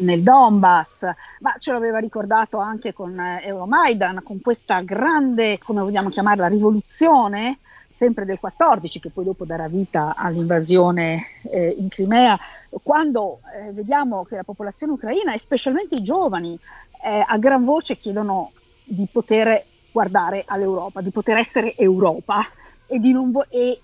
nel 0.00 0.22
Donbass, 0.22 1.08
ma 1.40 1.54
ce 1.58 1.70
l'aveva 1.70 1.98
ricordato 1.98 2.58
anche 2.58 2.92
con 2.92 3.16
eh, 3.18 3.42
Euromaidan, 3.44 4.20
con 4.24 4.40
questa 4.40 4.80
grande, 4.80 5.58
come 5.58 5.82
vogliamo 5.82 6.08
chiamarla, 6.08 6.48
rivoluzione 6.48 7.58
sempre 7.96 8.24
del 8.24 8.40
14, 8.40 8.98
che 8.98 9.10
poi 9.10 9.24
dopo 9.24 9.44
darà 9.44 9.68
vita 9.68 10.14
all'invasione 10.16 11.26
eh, 11.52 11.74
in 11.78 11.88
Crimea, 11.88 12.36
quando 12.82 13.38
eh, 13.54 13.70
vediamo 13.72 14.24
che 14.24 14.34
la 14.34 14.42
popolazione 14.42 14.94
ucraina 14.94 15.32
e 15.32 15.38
specialmente 15.38 15.94
i 15.94 16.02
giovani 16.02 16.58
eh, 17.04 17.24
a 17.24 17.38
gran 17.38 17.64
voce 17.64 17.96
chiedono 17.96 18.50
di 18.84 19.06
poter 19.10 19.62
guardare 19.92 20.42
all'Europa, 20.44 21.00
di 21.00 21.10
poter 21.10 21.36
essere 21.36 21.76
Europa 21.76 22.44
e, 22.86 22.98
vo- 23.00 23.46
e, 23.48 23.80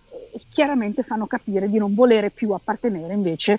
chiaramente 0.53 1.03
fanno 1.03 1.27
capire 1.27 1.69
di 1.69 1.79
non 1.79 1.95
volere 1.95 2.31
più 2.31 2.51
appartenere 2.53 3.15
invece 3.15 3.59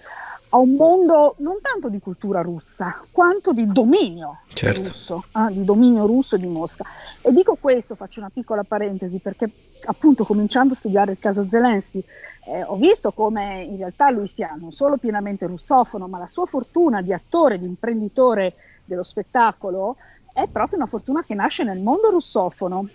a 0.53 0.57
un 0.57 0.75
mondo 0.75 1.35
non 1.39 1.59
tanto 1.61 1.87
di 1.87 1.99
cultura 1.99 2.41
russa, 2.41 2.99
quanto 3.11 3.53
di 3.53 3.65
dominio 3.65 4.39
certo. 4.53 4.89
russo, 4.89 5.23
eh, 5.33 5.53
di 5.53 5.63
dominio 5.63 6.05
russo 6.05 6.35
di 6.35 6.47
Mosca. 6.47 6.83
E 7.21 7.31
dico 7.31 7.55
questo, 7.59 7.95
faccio 7.95 8.19
una 8.19 8.29
piccola 8.29 8.63
parentesi, 8.63 9.19
perché 9.19 9.49
appunto 9.85 10.25
cominciando 10.25 10.73
a 10.73 10.75
studiare 10.75 11.13
il 11.13 11.19
caso 11.19 11.45
Zelensky, 11.45 12.03
eh, 12.47 12.63
ho 12.63 12.75
visto 12.75 13.11
come 13.11 13.61
in 13.61 13.77
realtà 13.77 14.09
lui 14.09 14.27
sia 14.27 14.53
non 14.59 14.73
solo 14.73 14.97
pienamente 14.97 15.47
russofono, 15.47 16.07
ma 16.07 16.17
la 16.17 16.27
sua 16.27 16.45
fortuna 16.45 17.01
di 17.01 17.13
attore, 17.13 17.57
di 17.57 17.65
imprenditore 17.65 18.53
dello 18.83 19.03
spettacolo, 19.03 19.95
è 20.33 20.47
proprio 20.51 20.79
una 20.79 20.87
fortuna 20.87 21.23
che 21.23 21.33
nasce 21.33 21.63
nel 21.63 21.79
mondo 21.79 22.09
russofono 22.09 22.85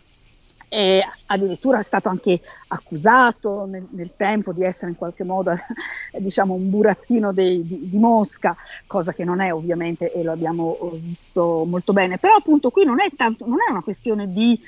e 0.68 1.04
addirittura 1.26 1.78
è 1.78 1.82
stato 1.82 2.08
anche 2.08 2.40
accusato 2.68 3.66
nel, 3.66 3.86
nel 3.90 4.14
tempo 4.16 4.52
di 4.52 4.64
essere 4.64 4.90
in 4.90 4.96
qualche 4.96 5.24
modo 5.24 5.54
diciamo, 6.18 6.54
un 6.54 6.70
burattino 6.70 7.32
dei, 7.32 7.62
di, 7.62 7.88
di, 7.88 7.98
Mosca, 7.98 8.56
cosa 8.86 9.12
che 9.12 9.24
non 9.24 9.40
è 9.40 9.52
ovviamente 9.52 10.12
e 10.12 10.22
lo 10.22 10.32
abbiamo 10.32 10.76
visto 10.94 11.64
molto 11.66 11.92
bene, 11.92 12.18
però 12.18 12.36
appunto 12.36 12.70
qui 12.70 12.84
non 12.84 13.00
è, 13.00 13.08
tanto, 13.16 13.46
non 13.46 13.58
è 13.66 13.70
una 13.70 13.82
questione 13.82 14.26
di 14.32 14.58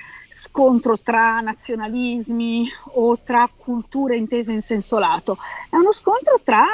scontro 0.41 0.99
tra 0.99 1.41
nazionalismi 1.41 2.69
o 2.95 3.19
tra 3.19 3.49
culture 3.57 4.17
intese 4.17 4.53
in 4.53 4.63
senso 4.63 4.99
lato, 4.99 5.37
è 5.71 5.77
uno 5.77 5.93
scontro 5.93 6.41
tra 6.43 6.65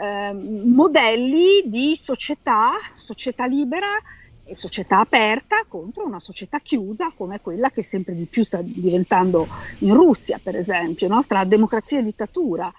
eh, 0.00 0.66
modelli 0.66 1.62
di 1.64 1.98
società, 2.00 2.72
società 3.04 3.46
libera, 3.46 3.88
società 4.54 5.00
aperta 5.00 5.64
contro 5.68 6.04
una 6.04 6.20
società 6.20 6.58
chiusa 6.58 7.12
come 7.14 7.40
quella 7.40 7.70
che 7.70 7.82
sempre 7.82 8.14
di 8.14 8.26
più 8.26 8.44
sta 8.44 8.60
diventando 8.62 9.46
in 9.78 9.94
Russia, 9.94 10.38
per 10.42 10.56
esempio, 10.56 11.08
no? 11.08 11.24
tra 11.26 11.44
democrazia 11.44 11.98
e 11.98 12.02
dittatura. 12.02 12.70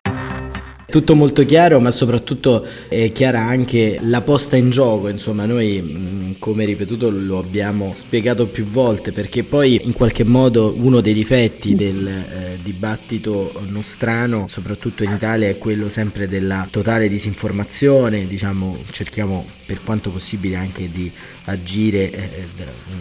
Tutto 0.93 1.15
molto 1.15 1.43
chiaro, 1.43 1.79
ma 1.79 1.89
soprattutto 1.89 2.63
è 2.87 3.11
chiara 3.11 3.41
anche 3.41 3.97
la 4.01 4.21
posta 4.21 4.57
in 4.57 4.69
gioco, 4.69 5.09
insomma 5.09 5.47
noi 5.47 5.81
mm, 5.81 6.33
come 6.37 6.65
ripetuto 6.65 7.09
lo 7.09 7.39
abbiamo 7.39 7.91
spiegato 7.97 8.45
più 8.45 8.63
volte 8.65 9.11
perché 9.11 9.43
poi 9.43 9.81
in 9.85 9.93
qualche 9.93 10.23
modo 10.23 10.71
uno 10.83 11.01
dei 11.01 11.15
difetti 11.15 11.73
del 11.73 12.07
eh, 12.07 12.59
dibattito 12.61 13.51
nostrano, 13.69 14.45
soprattutto 14.47 15.03
in 15.03 15.13
Italia, 15.13 15.47
è 15.47 15.57
quello 15.57 15.89
sempre 15.89 16.27
della 16.27 16.67
totale 16.69 17.09
disinformazione, 17.09 18.27
diciamo 18.27 18.77
cerchiamo 18.91 19.43
per 19.65 19.79
quanto 19.83 20.11
possibile 20.11 20.57
anche 20.57 20.91
di 20.91 21.11
agire 21.45 22.07
eh, 22.07 22.29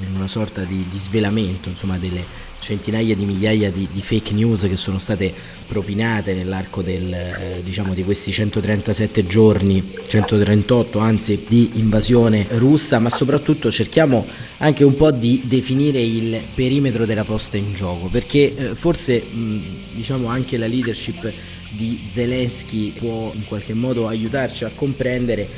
in 0.09 0.17
una 0.17 0.29
sorta 0.29 0.63
di, 0.63 0.83
di 0.91 0.99
svelamento 0.99 1.69
insomma 1.69 1.99
delle 1.99 2.25
centinaia 2.63 3.15
di 3.15 3.25
migliaia 3.25 3.71
di, 3.71 3.87
di, 3.93 4.01
fake 4.01 4.33
news 4.35 4.63
che 4.63 4.77
sono 4.77 4.99
state 4.99 5.33
propinate 5.73 6.35
nell'arco 6.35 6.83
del, 6.83 7.13
eh, 7.13 7.63
diciamo 7.65 7.95
di 7.95 8.05
questi 8.05 8.31
137 8.31 9.27
giorni, 9.27 9.83
138 9.83 10.99
anzi, 10.99 11.43
di 11.49 11.71
invasione 11.77 12.47
russa, 12.51 12.99
ma 12.99 13.09
soprattutto 13.09 13.71
cerchiamo 13.71 14.23
anche 14.59 14.85
un 14.85 14.95
po' 14.95 15.11
di 15.11 15.41
definire 15.47 15.99
il 15.99 16.39
perimetro 16.55 17.07
della 17.07 17.25
posta 17.25 17.57
in 17.57 17.73
gioco, 17.73 18.09
perché 18.09 18.55
eh, 18.55 18.75
forse 18.77 19.23
mh, 19.23 19.61
diciamo 19.95 20.29
anche 20.29 20.59
la 20.59 20.67
leadership 20.67 21.33
di 21.73 21.99
Zelensky 22.13 22.93
può 22.93 23.31
in 23.35 23.45
qualche 23.47 23.73
modo 23.73 24.07
aiutarci 24.07 24.65
a 24.65 24.71
comprendere 24.75 25.49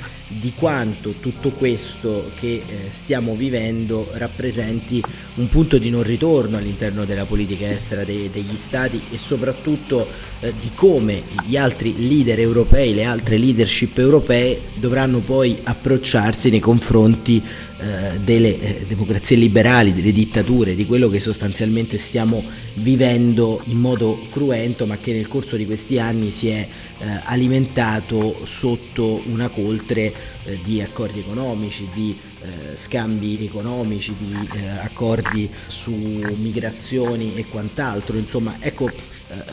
di 0.41 0.53
quanto 0.57 1.11
tutto 1.11 1.53
questo 1.53 2.09
che 2.41 2.55
eh, 2.55 2.63
stiamo 2.91 3.35
vivendo 3.35 4.05
rappresenti 4.15 5.03
un 5.37 5.49
punto 5.49 5.79
di 5.79 5.91
non 5.91 6.03
ritorno 6.03 6.57
all'interno 6.57 7.05
della 7.05 7.25
politica 7.25 7.69
estera 7.69 8.05
de- 8.05 8.31
degli 8.31 8.57
stati 8.57 9.01
e 9.11 9.19
soprattutto 9.19 10.04
eh, 10.41 10.53
di 10.61 10.71
come 10.75 11.23
gli 11.47 11.57
altri 11.57 11.95
leader 12.09 12.39
europei, 12.41 12.95
le 12.95 13.05
altre 13.05 13.37
leadership 13.39 13.99
europee 13.99 14.61
dovranno 14.81 15.19
poi 15.21 15.57
approcciarsi 15.65 16.51
nei 16.51 16.61
confronti 16.61 17.43
eh, 17.85 18.19
delle 18.21 18.59
eh, 18.59 18.85
democrazie 18.87 19.37
liberali, 19.37 19.93
delle 19.93 20.13
dittature, 20.13 20.75
di 20.75 20.87
quello 20.87 21.09
che 21.09 21.21
sostanzialmente 21.21 21.99
stiamo 21.99 22.43
vivendo 22.77 23.61
in 23.67 23.79
modo 23.79 24.17
cruento, 24.31 24.87
ma 24.87 24.97
che 24.97 25.13
nel 25.13 25.29
corso 25.29 25.57
di 25.57 25.67
questi 25.67 25.99
anni 25.99 26.31
si 26.33 26.49
è 26.49 26.59
eh, 26.59 27.21
alimentato 27.25 28.33
sotto 28.33 29.21
una 29.27 29.49
coltre 29.49 30.03
eh, 30.03 30.59
di 30.65 30.81
accordi 30.81 31.21
economici, 31.21 31.89
di 31.95 32.17
eh, 32.43 32.77
scambi 32.77 33.45
economici, 33.45 34.13
di 34.19 34.35
accordi 34.83 35.51
su 35.53 35.91
migrazioni 36.39 37.35
e 37.35 37.45
quant'altro. 37.47 38.17
Insomma, 38.17 38.55
ecco, 38.61 38.91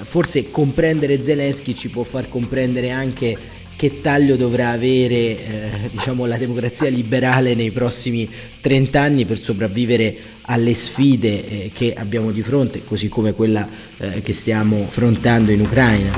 forse 0.03 0.51
comprendere 0.51 1.23
Zelensky 1.23 1.73
ci 1.73 1.89
può 1.89 2.03
far 2.03 2.27
comprendere 2.29 2.91
anche 2.91 3.37
che 3.77 4.01
taglio 4.01 4.35
dovrà 4.35 4.69
avere 4.69 5.15
eh, 5.15 5.89
diciamo, 5.89 6.25
la 6.25 6.37
democrazia 6.37 6.89
liberale 6.89 7.55
nei 7.55 7.71
prossimi 7.71 8.29
30 8.61 9.01
anni 9.01 9.25
per 9.25 9.39
sopravvivere 9.39 10.15
alle 10.47 10.75
sfide 10.75 11.47
eh, 11.47 11.71
che 11.73 11.93
abbiamo 11.97 12.31
di 12.31 12.43
fronte, 12.43 12.83
così 12.85 13.09
come 13.09 13.33
quella 13.33 13.65
eh, 13.65 14.21
che 14.21 14.33
stiamo 14.33 14.75
affrontando 14.75 15.51
in 15.51 15.61
Ucraina. 15.61 16.11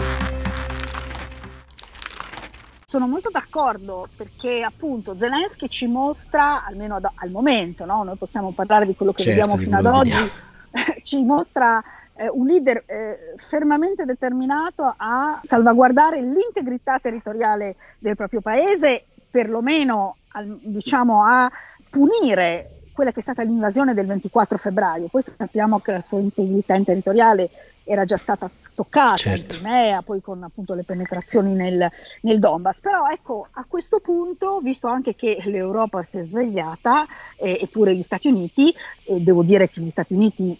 Sono 2.85 3.07
molto 3.07 3.29
d'accordo 3.31 4.07
perché 4.17 4.61
appunto 4.61 5.15
Zelensky 5.17 5.67
ci 5.67 5.87
mostra, 5.87 6.65
almeno 6.65 6.95
ad, 6.95 7.05
al 7.15 7.31
momento, 7.31 7.85
no? 7.85 8.03
noi 8.03 8.17
possiamo 8.17 8.51
parlare 8.51 8.85
di 8.85 8.93
quello 8.93 9.13
che 9.13 9.23
certo, 9.23 9.39
vediamo 9.39 9.57
fino 9.57 9.77
ad 9.77 9.85
oggi, 9.85 10.31
ci 11.03 11.23
mostra 11.23 11.81
eh, 12.15 12.29
un 12.29 12.45
leader 12.45 12.83
eh, 12.85 13.17
fermamente 13.47 14.05
determinato 14.05 14.93
a 14.95 15.39
salvaguardare 15.43 16.21
l'integrità 16.21 16.99
territoriale 16.99 17.75
del 17.99 18.15
proprio 18.15 18.41
paese, 18.41 19.03
perlomeno 19.31 20.15
al, 20.33 20.45
diciamo, 20.61 21.23
a 21.23 21.51
punire 21.89 22.65
quella 22.93 23.11
che 23.11 23.19
è 23.19 23.23
stata 23.23 23.41
l'invasione 23.41 23.93
del 23.93 24.05
24 24.05 24.57
febbraio. 24.57 25.07
Poi 25.07 25.21
sappiamo 25.21 25.79
che 25.79 25.91
la 25.93 26.01
sua 26.01 26.19
integrità 26.19 26.79
territoriale 26.81 27.49
era 27.85 28.05
già 28.05 28.17
stata 28.17 28.49
toccata 28.75 29.17
certo. 29.17 29.41
in 29.41 29.47
Crimea, 29.47 30.01
poi 30.01 30.21
con 30.21 30.41
appunto 30.43 30.73
le 30.73 30.83
penetrazioni 30.83 31.53
nel, 31.53 31.85
nel, 32.21 32.39
Donbass. 32.39 32.79
Però 32.79 33.09
ecco, 33.09 33.47
a 33.53 33.65
questo 33.67 33.99
punto, 33.99 34.59
visto 34.59 34.87
anche 34.87 35.15
che 35.15 35.41
l'Europa 35.45 36.03
si 36.03 36.19
è 36.19 36.23
svegliata, 36.23 37.05
eh, 37.37 37.59
eppure 37.61 37.95
gli 37.95 38.01
Stati 38.01 38.27
Uniti, 38.27 38.73
e 39.07 39.19
devo 39.19 39.43
dire 39.43 39.67
che 39.67 39.81
gli 39.81 39.89
Stati 39.89 40.13
Uniti 40.13 40.57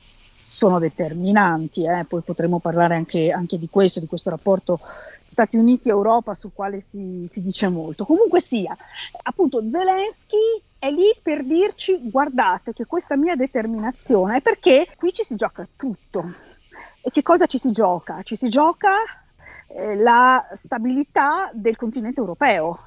sono 0.63 0.79
determinanti, 0.79 1.86
eh? 1.86 2.05
poi 2.08 2.22
potremo 2.22 2.58
parlare 2.58 2.96
anche, 2.96 3.32
anche, 3.32 3.60
di 3.60 3.67
questo, 3.67 4.00
di 4.00 4.08
questo 4.08 4.29
rapporto 4.29 4.79
Stati 4.79 5.58
Uniti-Europa 5.58 6.34
sul 6.36 6.53
quale 6.53 6.79
si, 6.79 7.27
si, 7.29 7.43
dice 7.43 7.67
molto. 7.67 8.05
Comunque 8.05 8.39
sia, 8.39 8.74
appunto 9.24 9.62
Zelensky 9.67 10.38
è 10.79 10.89
lì 10.89 11.12
per 11.22 11.43
dirci 11.43 12.10
guardate 12.10 12.72
che 12.72 12.86
questa 12.86 13.17
mia 13.17 13.36
determinazione 13.36 14.38
è 14.38 14.41
perché 14.41 14.88
qui 14.96 15.12
ci 15.13 15.25
si 15.25 15.36
gioca 15.36 15.67
tutto. 15.75 16.24
E 17.01 17.12
che 17.12 17.24
cosa 17.24 17.46
ci 17.46 17.58
si 17.58 17.74
gioca? 17.74 18.24
Ci 18.24 18.38
si 18.38 18.48
gioca 18.48 18.93
eh, 19.75 19.98
la 19.98 20.48
stabilità 20.53 21.50
del 21.51 21.75
continente 21.75 22.22
europeo, 22.22 22.79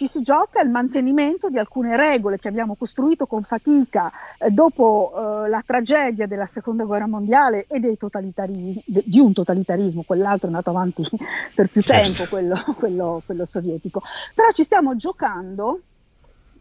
ci 0.00 0.08
si 0.08 0.22
gioca 0.22 0.62
il 0.62 0.70
mantenimento 0.70 1.50
di 1.50 1.58
alcune 1.58 1.94
regole 1.94 2.38
che 2.38 2.48
abbiamo 2.48 2.74
costruito 2.74 3.26
con 3.26 3.42
fatica 3.42 4.10
eh, 4.38 4.48
dopo 4.48 5.12
eh, 5.44 5.48
la 5.50 5.62
tragedia 5.62 6.26
della 6.26 6.46
seconda 6.46 6.84
guerra 6.84 7.06
mondiale 7.06 7.66
e 7.68 7.78
di 7.80 9.18
un 9.20 9.32
totalitarismo, 9.34 10.02
quell'altro 10.06 10.46
è 10.46 10.50
andato 10.50 10.70
avanti 10.70 11.06
per 11.54 11.68
più 11.68 11.82
certo. 11.82 12.02
tempo, 12.02 12.30
quello, 12.30 12.64
quello, 12.78 13.22
quello 13.26 13.44
sovietico. 13.44 14.00
Però 14.34 14.50
ci 14.52 14.62
stiamo 14.62 14.96
giocando 14.96 15.78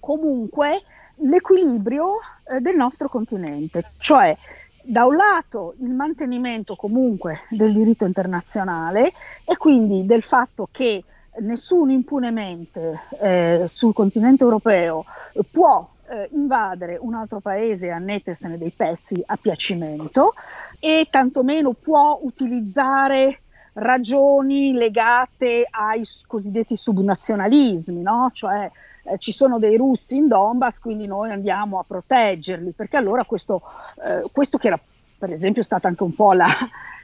comunque 0.01 0.81
l'equilibrio 1.19 2.15
eh, 2.51 2.60
del 2.60 2.75
nostro 2.75 3.08
continente, 3.08 3.86
cioè 4.00 4.36
da 4.84 5.05
un 5.05 5.15
lato 5.15 5.75
il 5.79 5.91
mantenimento 5.91 6.75
comunque 6.75 7.39
del 7.51 7.72
diritto 7.72 8.03
internazionale 8.03 9.10
e 9.46 9.55
quindi 9.55 10.05
del 10.05 10.24
fatto 10.24 10.67
che 10.69 11.05
nessuno 11.41 11.91
impunemente 11.91 13.00
eh, 13.22 13.65
sul 13.67 13.93
continente 13.93 14.43
europeo 14.43 15.03
può 15.51 15.88
eh, 16.10 16.29
invadere 16.34 16.98
un 17.00 17.13
altro 17.13 17.39
paese 17.39 17.88
e 17.88 17.91
annettersene 17.91 18.58
dei 18.58 18.72
pezzi 18.72 19.22
a 19.25 19.38
piacimento 19.39 20.34
e 20.79 21.08
tantomeno 21.10 21.74
può 21.74 22.19
utilizzare 22.22 23.39
ragioni 23.74 24.74
legate 24.74 25.65
ai 25.69 26.03
cosiddetti 26.27 26.75
subnazionalismi, 26.75 28.01
no? 28.01 28.31
cioè 28.34 28.69
eh, 29.03 29.17
ci 29.17 29.31
sono 29.31 29.60
dei 29.60 29.77
russi 29.77 30.17
in 30.17 30.27
Donbass, 30.27 30.79
quindi 30.79 31.05
noi 31.05 31.31
andiamo 31.31 31.79
a 31.79 31.86
proteggerli, 31.88 32.74
perché 32.74 32.98
allora 32.98 33.24
questo, 33.24 33.62
eh, 34.03 34.29
questo 34.31 34.58
che 34.58 34.67
era 34.67 34.79
per 35.17 35.31
esempio 35.31 35.63
stato 35.63 35.88
anche 35.88 36.03
un 36.03 36.15
po' 36.15 36.34
la, 36.34 36.48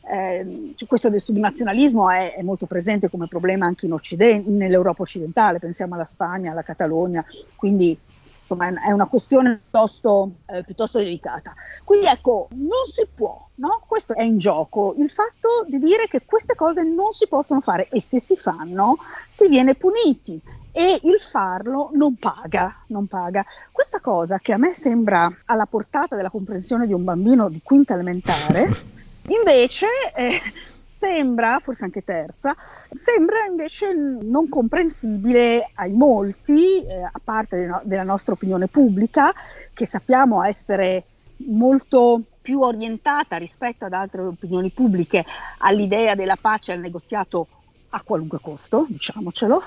eh, 0.07 0.75
questo 0.87 1.09
del 1.09 1.21
subnazionalismo 1.21 2.09
è, 2.09 2.35
è, 2.35 2.41
molto 2.43 2.65
presente 2.65 3.09
come 3.09 3.27
problema 3.27 3.65
anche 3.65 3.91
Occidente, 3.91 4.49
nell'Europa 4.49 5.03
occidentale, 5.03 5.59
pensiamo 5.59 5.95
alla 5.95 6.05
Spagna, 6.05 6.51
alla 6.51 6.61
Catalogna, 6.61 7.23
quindi 7.55 7.97
insomma 8.45 8.67
è 8.85 8.91
una 8.91 9.07
questione 9.07 9.59
piuttosto, 9.59 10.31
eh, 10.47 10.63
piuttosto 10.63 10.99
delicata. 10.99 11.53
Quindi 11.83 12.05
ecco, 12.05 12.47
non 12.51 12.85
si 12.91 13.07
può, 13.13 13.35
no? 13.55 13.81
questo 13.87 14.13
è 14.13 14.21
in 14.21 14.37
gioco, 14.37 14.93
il 14.97 15.09
fatto 15.09 15.65
di 15.67 15.79
dire 15.79 16.07
che 16.07 16.21
queste 16.25 16.53
cose 16.55 16.83
non 16.83 17.11
si 17.13 17.27
possono 17.27 17.61
fare 17.61 17.87
e 17.89 17.99
se 17.99 18.19
si 18.19 18.35
fanno 18.35 18.95
si 19.27 19.47
viene 19.47 19.73
puniti 19.73 20.39
e 20.71 20.99
il 21.03 21.19
farlo 21.19 21.89
non 21.93 22.15
paga, 22.15 22.73
non 22.87 23.07
paga. 23.07 23.43
Questa 23.71 23.99
cosa 23.99 24.37
che 24.39 24.53
a 24.53 24.57
me 24.57 24.75
sembra 24.75 25.31
alla 25.45 25.65
portata 25.65 26.15
della 26.15 26.29
comprensione 26.29 26.85
di 26.85 26.93
un 26.93 27.03
bambino 27.03 27.49
di 27.49 27.61
quinta 27.63 27.93
elementare, 27.93 28.93
invece 29.27 29.87
eh, 30.15 30.41
sembra, 30.79 31.59
forse 31.61 31.85
anche 31.85 32.03
terza, 32.03 32.55
sembra 32.89 33.45
invece 33.45 33.93
non 33.93 34.47
comprensibile 34.49 35.69
ai 35.75 35.93
molti, 35.93 36.83
eh, 36.85 37.03
a 37.03 37.21
parte 37.23 37.65
no, 37.65 37.81
della 37.83 38.03
nostra 38.03 38.33
opinione 38.33 38.67
pubblica, 38.67 39.33
che 39.73 39.85
sappiamo 39.85 40.43
essere 40.43 41.03
molto 41.47 42.21
più 42.41 42.61
orientata 42.61 43.37
rispetto 43.37 43.85
ad 43.85 43.93
altre 43.93 44.21
opinioni 44.21 44.69
pubbliche 44.69 45.25
all'idea 45.59 46.15
della 46.15 46.37
pace 46.39 46.71
e 46.71 46.75
al 46.75 46.79
negoziato 46.79 47.47
a 47.95 48.01
qualunque 48.03 48.39
costo, 48.41 48.85
diciamocelo, 48.89 49.63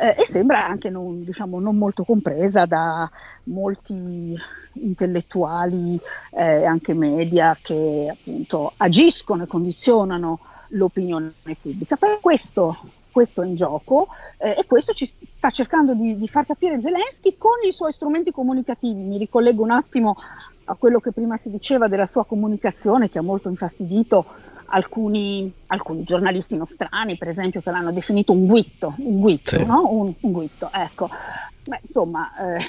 eh, 0.00 0.16
e 0.18 0.26
sembra 0.26 0.66
anche 0.66 0.88
non, 0.88 1.24
diciamo, 1.24 1.60
non, 1.60 1.76
molto 1.76 2.04
compresa 2.04 2.64
da 2.64 3.08
molti 3.44 4.34
intellettuali 4.72 6.00
e 6.32 6.42
eh, 6.42 6.64
anche 6.64 6.94
media 6.94 7.56
che 7.60 8.08
appunto 8.10 8.72
agiscono 8.78 9.42
e 9.42 9.46
condizionano 9.46 10.38
l'opinione 10.70 11.32
pubblica. 11.42 11.96
Per 11.96 12.18
questo, 12.20 12.76
questo 13.10 13.42
è 13.42 13.46
in 13.46 13.56
gioco 13.56 14.08
eh, 14.38 14.56
e 14.58 14.64
questo 14.66 14.94
ci 14.94 15.06
sta 15.06 15.50
cercando 15.50 15.92
di, 15.94 16.16
di 16.16 16.28
far 16.28 16.46
capire 16.46 16.80
Zelensky 16.80 17.36
con 17.36 17.62
i 17.68 17.72
suoi 17.72 17.92
strumenti 17.92 18.30
comunicativi. 18.30 19.00
Mi 19.00 19.18
ricollego 19.18 19.62
un 19.62 19.70
attimo 19.70 20.16
a 20.66 20.74
quello 20.74 21.00
che 21.00 21.12
prima 21.12 21.36
si 21.36 21.50
diceva 21.50 21.88
della 21.88 22.06
sua 22.06 22.24
comunicazione 22.24 23.08
che 23.08 23.18
ha 23.18 23.22
molto 23.22 23.48
infastidito 23.48 24.24
alcuni, 24.66 25.52
alcuni, 25.68 26.02
giornalisti 26.02 26.56
nostrani, 26.56 27.16
per 27.16 27.28
esempio, 27.28 27.60
che 27.60 27.70
l'hanno 27.70 27.92
definito 27.92 28.32
un 28.32 28.46
guitto, 28.46 28.92
un 28.98 29.20
guitto, 29.20 29.58
sì. 29.58 29.64
no? 29.64 29.88
un, 29.90 30.12
un 30.20 30.32
guitto, 30.32 30.68
ecco. 30.72 31.08
Beh, 31.64 31.80
insomma, 31.82 32.30
eh, 32.40 32.66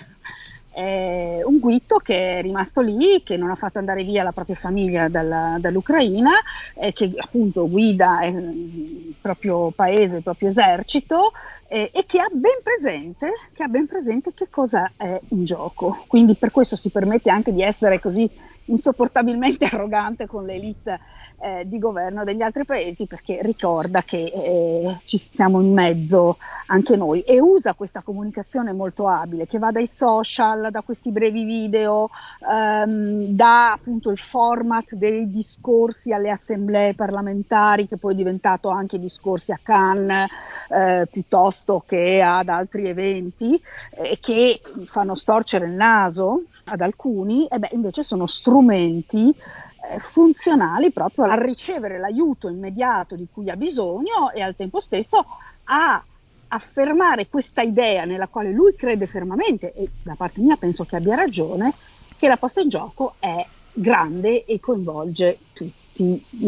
è 0.73 1.41
un 1.43 1.57
guitto 1.57 1.97
che 1.97 2.37
è 2.37 2.41
rimasto 2.43 2.81
lì, 2.81 3.23
che 3.23 3.35
non 3.35 3.49
ha 3.49 3.55
fatto 3.55 3.79
andare 3.79 4.03
via 4.03 4.23
la 4.23 4.31
propria 4.31 4.55
famiglia 4.55 5.07
dalla, 5.07 5.57
dall'Ucraina, 5.59 6.31
e 6.75 6.93
che 6.93 7.11
appunto 7.17 7.67
guida 7.67 8.23
il 8.25 9.15
proprio 9.19 9.71
paese, 9.71 10.17
il 10.17 10.23
proprio 10.23 10.49
esercito 10.49 11.31
e, 11.67 11.89
e 11.93 12.05
che, 12.05 12.19
ha 12.19 12.27
presente, 12.63 13.31
che 13.53 13.63
ha 13.63 13.67
ben 13.67 13.87
presente 13.87 14.33
che 14.33 14.47
cosa 14.49 14.89
è 14.97 15.19
in 15.29 15.45
gioco. 15.45 15.95
Quindi 16.07 16.35
per 16.35 16.51
questo 16.51 16.75
si 16.75 16.89
permette 16.89 17.29
anche 17.29 17.53
di 17.53 17.61
essere 17.61 17.99
così 17.99 18.29
insopportabilmente 18.65 19.65
arrogante 19.71 20.27
con 20.27 20.45
l'elite 20.45 20.99
eh, 21.39 21.67
di 21.67 21.77
governo 21.77 22.23
degli 22.23 22.41
altri 22.41 22.65
paesi 22.65 23.05
perché 23.05 23.39
ricorda 23.41 24.01
che 24.01 24.17
eh, 24.17 24.95
ci 25.05 25.21
siamo 25.29 25.61
in 25.61 25.71
mezzo 25.71 26.35
anche 26.67 26.95
noi 26.95 27.21
e 27.21 27.39
usa 27.39 27.73
questa 27.73 28.01
comunicazione 28.01 28.73
molto 28.73 29.07
abile 29.07 29.45
che 29.45 29.59
va 29.59 29.71
dai 29.71 29.87
social, 29.87 30.69
da 30.71 30.81
questi 30.81 31.11
brevi 31.11 31.43
video, 31.43 32.09
ehm, 32.49 33.27
da 33.27 33.73
appunto 33.73 34.09
il 34.09 34.17
format 34.17 34.95
dei 34.95 35.29
discorsi 35.31 36.11
alle 36.11 36.31
assemblee 36.31 36.95
parlamentari 36.95 37.87
che 37.87 37.97
poi 37.97 38.13
è 38.13 38.17
diventato 38.17 38.69
anche 38.69 38.97
discorsi 38.97 39.51
a 39.51 39.59
Cannes 39.61 40.29
eh, 40.69 41.07
piuttosto 41.11 41.56
che 41.85 42.21
ad 42.21 42.49
altri 42.49 42.87
eventi 42.87 43.59
eh, 44.01 44.17
che 44.21 44.59
fanno 44.85 45.15
storcere 45.15 45.65
il 45.65 45.73
naso 45.73 46.43
ad 46.65 46.81
alcuni 46.81 47.47
e 47.47 47.59
beh 47.59 47.69
invece 47.71 48.03
sono 48.03 48.27
strumenti 48.27 49.29
eh, 49.29 49.99
funzionali 49.99 50.91
proprio 50.91 51.25
a 51.25 51.35
ricevere 51.35 51.99
l'aiuto 51.99 52.49
immediato 52.49 53.15
di 53.15 53.27
cui 53.31 53.49
ha 53.49 53.55
bisogno 53.55 54.31
e 54.33 54.41
al 54.41 54.55
tempo 54.55 54.79
stesso 54.79 55.25
a 55.65 56.01
affermare 56.49 57.27
questa 57.27 57.61
idea 57.61 58.05
nella 58.05 58.27
quale 58.27 58.51
lui 58.51 58.73
crede 58.75 59.05
fermamente 59.05 59.73
e 59.73 59.89
da 60.03 60.15
parte 60.15 60.41
mia 60.41 60.55
penso 60.55 60.83
che 60.85 60.95
abbia 60.95 61.15
ragione, 61.15 61.73
che 62.17 62.27
la 62.27 62.37
posta 62.37 62.61
in 62.61 62.69
gioco 62.69 63.13
è 63.19 63.45
grande 63.73 64.45
e 64.45 64.59
coinvolge 64.59 65.37
tutti, 65.53 65.86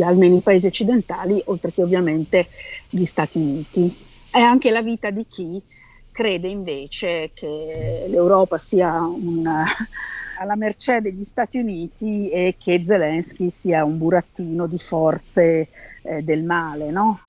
almeno 0.01 0.37
i 0.37 0.41
paesi 0.41 0.67
occidentali, 0.67 1.41
oltre 1.45 1.71
che 1.71 1.81
ovviamente 1.81 2.45
gli 2.89 3.05
Stati 3.05 3.37
Uniti. 3.37 3.93
È 4.31 4.39
anche 4.39 4.69
la 4.69 4.81
vita 4.81 5.09
di 5.09 5.25
chi 5.27 5.61
crede 6.11 6.47
invece 6.47 7.31
che 7.33 8.05
l'Europa 8.09 8.57
sia 8.57 8.99
un, 9.01 9.45
alla 10.39 10.55
mercé 10.55 10.99
degli 11.01 11.23
Stati 11.23 11.59
Uniti 11.59 12.29
e 12.29 12.55
che 12.61 12.83
Zelensky 12.85 13.49
sia 13.49 13.85
un 13.85 13.97
burattino 13.97 14.67
di 14.67 14.79
forze 14.79 15.69
eh, 16.03 16.21
del 16.23 16.43
male, 16.43 16.91
no? 16.91 17.21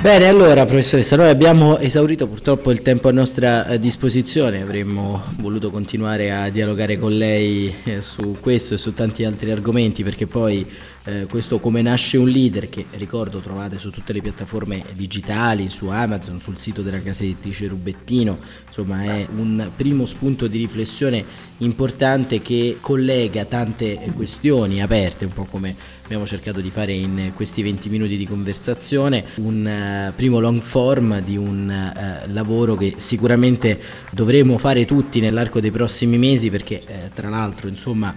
Bene, 0.00 0.28
allora 0.28 0.64
professoressa, 0.64 1.14
noi 1.14 1.28
abbiamo 1.28 1.76
esaurito 1.76 2.26
purtroppo 2.26 2.70
il 2.70 2.80
tempo 2.80 3.08
a 3.08 3.12
nostra 3.12 3.66
eh, 3.66 3.78
disposizione, 3.78 4.62
avremmo 4.62 5.22
voluto 5.40 5.68
continuare 5.68 6.32
a 6.32 6.48
dialogare 6.48 6.98
con 6.98 7.12
lei 7.12 7.72
eh, 7.84 8.00
su 8.00 8.38
questo 8.40 8.72
e 8.72 8.78
su 8.78 8.94
tanti 8.94 9.24
altri 9.24 9.50
argomenti 9.50 10.02
perché 10.02 10.26
poi 10.26 10.66
eh, 11.04 11.26
questo 11.26 11.58
come 11.58 11.82
nasce 11.82 12.16
un 12.16 12.30
leader 12.30 12.70
che 12.70 12.82
ricordo 12.92 13.40
trovate 13.40 13.76
su 13.76 13.90
tutte 13.90 14.14
le 14.14 14.22
piattaforme 14.22 14.82
digitali, 14.94 15.68
su 15.68 15.88
Amazon, 15.88 16.40
sul 16.40 16.56
sito 16.56 16.80
della 16.80 17.02
casa 17.02 17.24
editrice 17.24 17.68
Rubettino, 17.68 18.38
insomma 18.68 19.02
è 19.02 19.26
un 19.36 19.70
primo 19.76 20.06
spunto 20.06 20.46
di 20.46 20.56
riflessione 20.56 21.22
importante 21.58 22.40
che 22.40 22.78
collega 22.80 23.44
tante 23.44 24.00
questioni 24.16 24.82
aperte, 24.82 25.26
un 25.26 25.34
po' 25.34 25.44
come 25.44 25.76
abbiamo 26.10 26.26
cercato 26.26 26.60
di 26.60 26.70
fare 26.70 26.90
in 26.90 27.30
questi 27.36 27.62
20 27.62 27.88
minuti 27.88 28.16
di 28.16 28.26
conversazione, 28.26 29.24
un 29.36 30.08
uh, 30.08 30.12
primo 30.16 30.40
long 30.40 30.60
form 30.60 31.20
di 31.20 31.36
un 31.36 31.68
uh, 31.70 32.32
lavoro 32.32 32.74
che 32.74 32.92
sicuramente 32.98 33.78
dovremo 34.10 34.58
fare 34.58 34.84
tutti 34.86 35.20
nell'arco 35.20 35.60
dei 35.60 35.70
prossimi 35.70 36.18
mesi 36.18 36.50
perché 36.50 36.82
eh, 36.84 37.10
tra 37.14 37.28
l'altro 37.28 37.68
insomma 37.68 38.12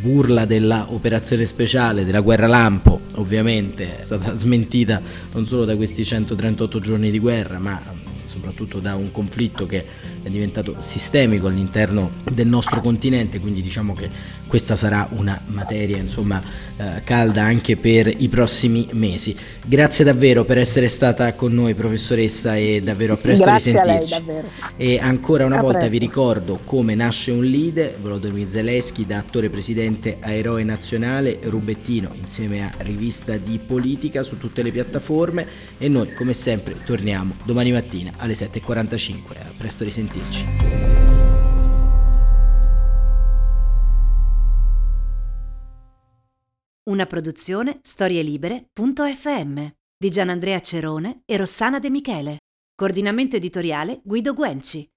burla 0.00 0.44
dell'operazione 0.44 1.46
speciale 1.46 2.04
della 2.04 2.20
guerra 2.20 2.48
lampo 2.48 3.00
ovviamente 3.14 3.96
è 3.96 4.02
stata 4.02 4.34
smentita 4.34 5.00
non 5.34 5.46
solo 5.46 5.64
da 5.64 5.76
questi 5.76 6.04
138 6.04 6.80
giorni 6.80 7.12
di 7.12 7.20
guerra 7.20 7.60
ma 7.60 7.80
soprattutto 8.26 8.80
da 8.80 8.96
un 8.96 9.12
conflitto 9.12 9.66
che 9.66 9.84
è 10.26 10.28
diventato 10.28 10.76
sistemico 10.80 11.46
all'interno 11.46 12.10
del 12.32 12.48
nostro 12.48 12.80
continente, 12.80 13.38
quindi 13.38 13.62
diciamo 13.62 13.94
che 13.94 14.10
questa 14.48 14.74
sarà 14.74 15.06
una 15.12 15.40
materia 15.48 15.96
insomma 15.96 16.42
eh, 16.78 17.02
calda 17.04 17.42
anche 17.42 17.76
per 17.76 18.06
i 18.08 18.28
prossimi 18.28 18.88
mesi. 18.92 19.36
Grazie 19.64 20.04
davvero 20.04 20.44
per 20.44 20.58
essere 20.58 20.88
stata 20.88 21.32
con 21.34 21.52
noi 21.52 21.74
professoressa 21.74 22.56
e 22.56 22.80
davvero 22.82 23.14
a 23.14 23.16
presto 23.16 23.44
Grazie 23.44 23.72
risentirci. 23.72 24.14
A 24.14 24.22
lei, 24.26 24.42
e 24.76 24.98
ancora 24.98 25.46
una 25.46 25.58
a 25.58 25.62
volta 25.62 25.78
presto. 25.78 25.92
vi 25.92 25.98
ricordo 25.98 26.58
come 26.64 26.94
nasce 26.94 27.30
un 27.30 27.44
leader, 27.44 27.96
Volodymyr 28.00 28.48
Zelensky 28.48 29.06
da 29.06 29.18
attore 29.18 29.48
presidente 29.48 30.18
a 30.20 30.32
eroe 30.32 30.64
nazionale, 30.64 31.38
Rubettino 31.44 32.10
insieme 32.20 32.64
a 32.64 32.72
rivista 32.78 33.36
di 33.36 33.58
politica 33.64 34.24
su 34.24 34.38
tutte 34.38 34.62
le 34.62 34.72
piattaforme 34.72 35.46
e 35.78 35.88
noi 35.88 36.12
come 36.14 36.34
sempre 36.34 36.74
torniamo 36.84 37.32
domani 37.44 37.70
mattina 37.70 38.10
alle 38.18 38.34
7.45. 38.34 39.14
A 39.38 39.52
presto 39.56 39.84
risentirci. 39.84 40.15
Una 46.84 47.06
produzione 47.06 47.80
storielibere.fm 47.82 49.66
di 49.98 50.08
Gianandrea 50.08 50.60
Cerone 50.60 51.22
e 51.24 51.36
Rossana 51.36 51.78
De 51.78 51.90
Michele. 51.90 52.38
Coordinamento 52.74 53.36
editoriale 53.36 54.00
Guido 54.04 54.34
Guenci. 54.34 54.88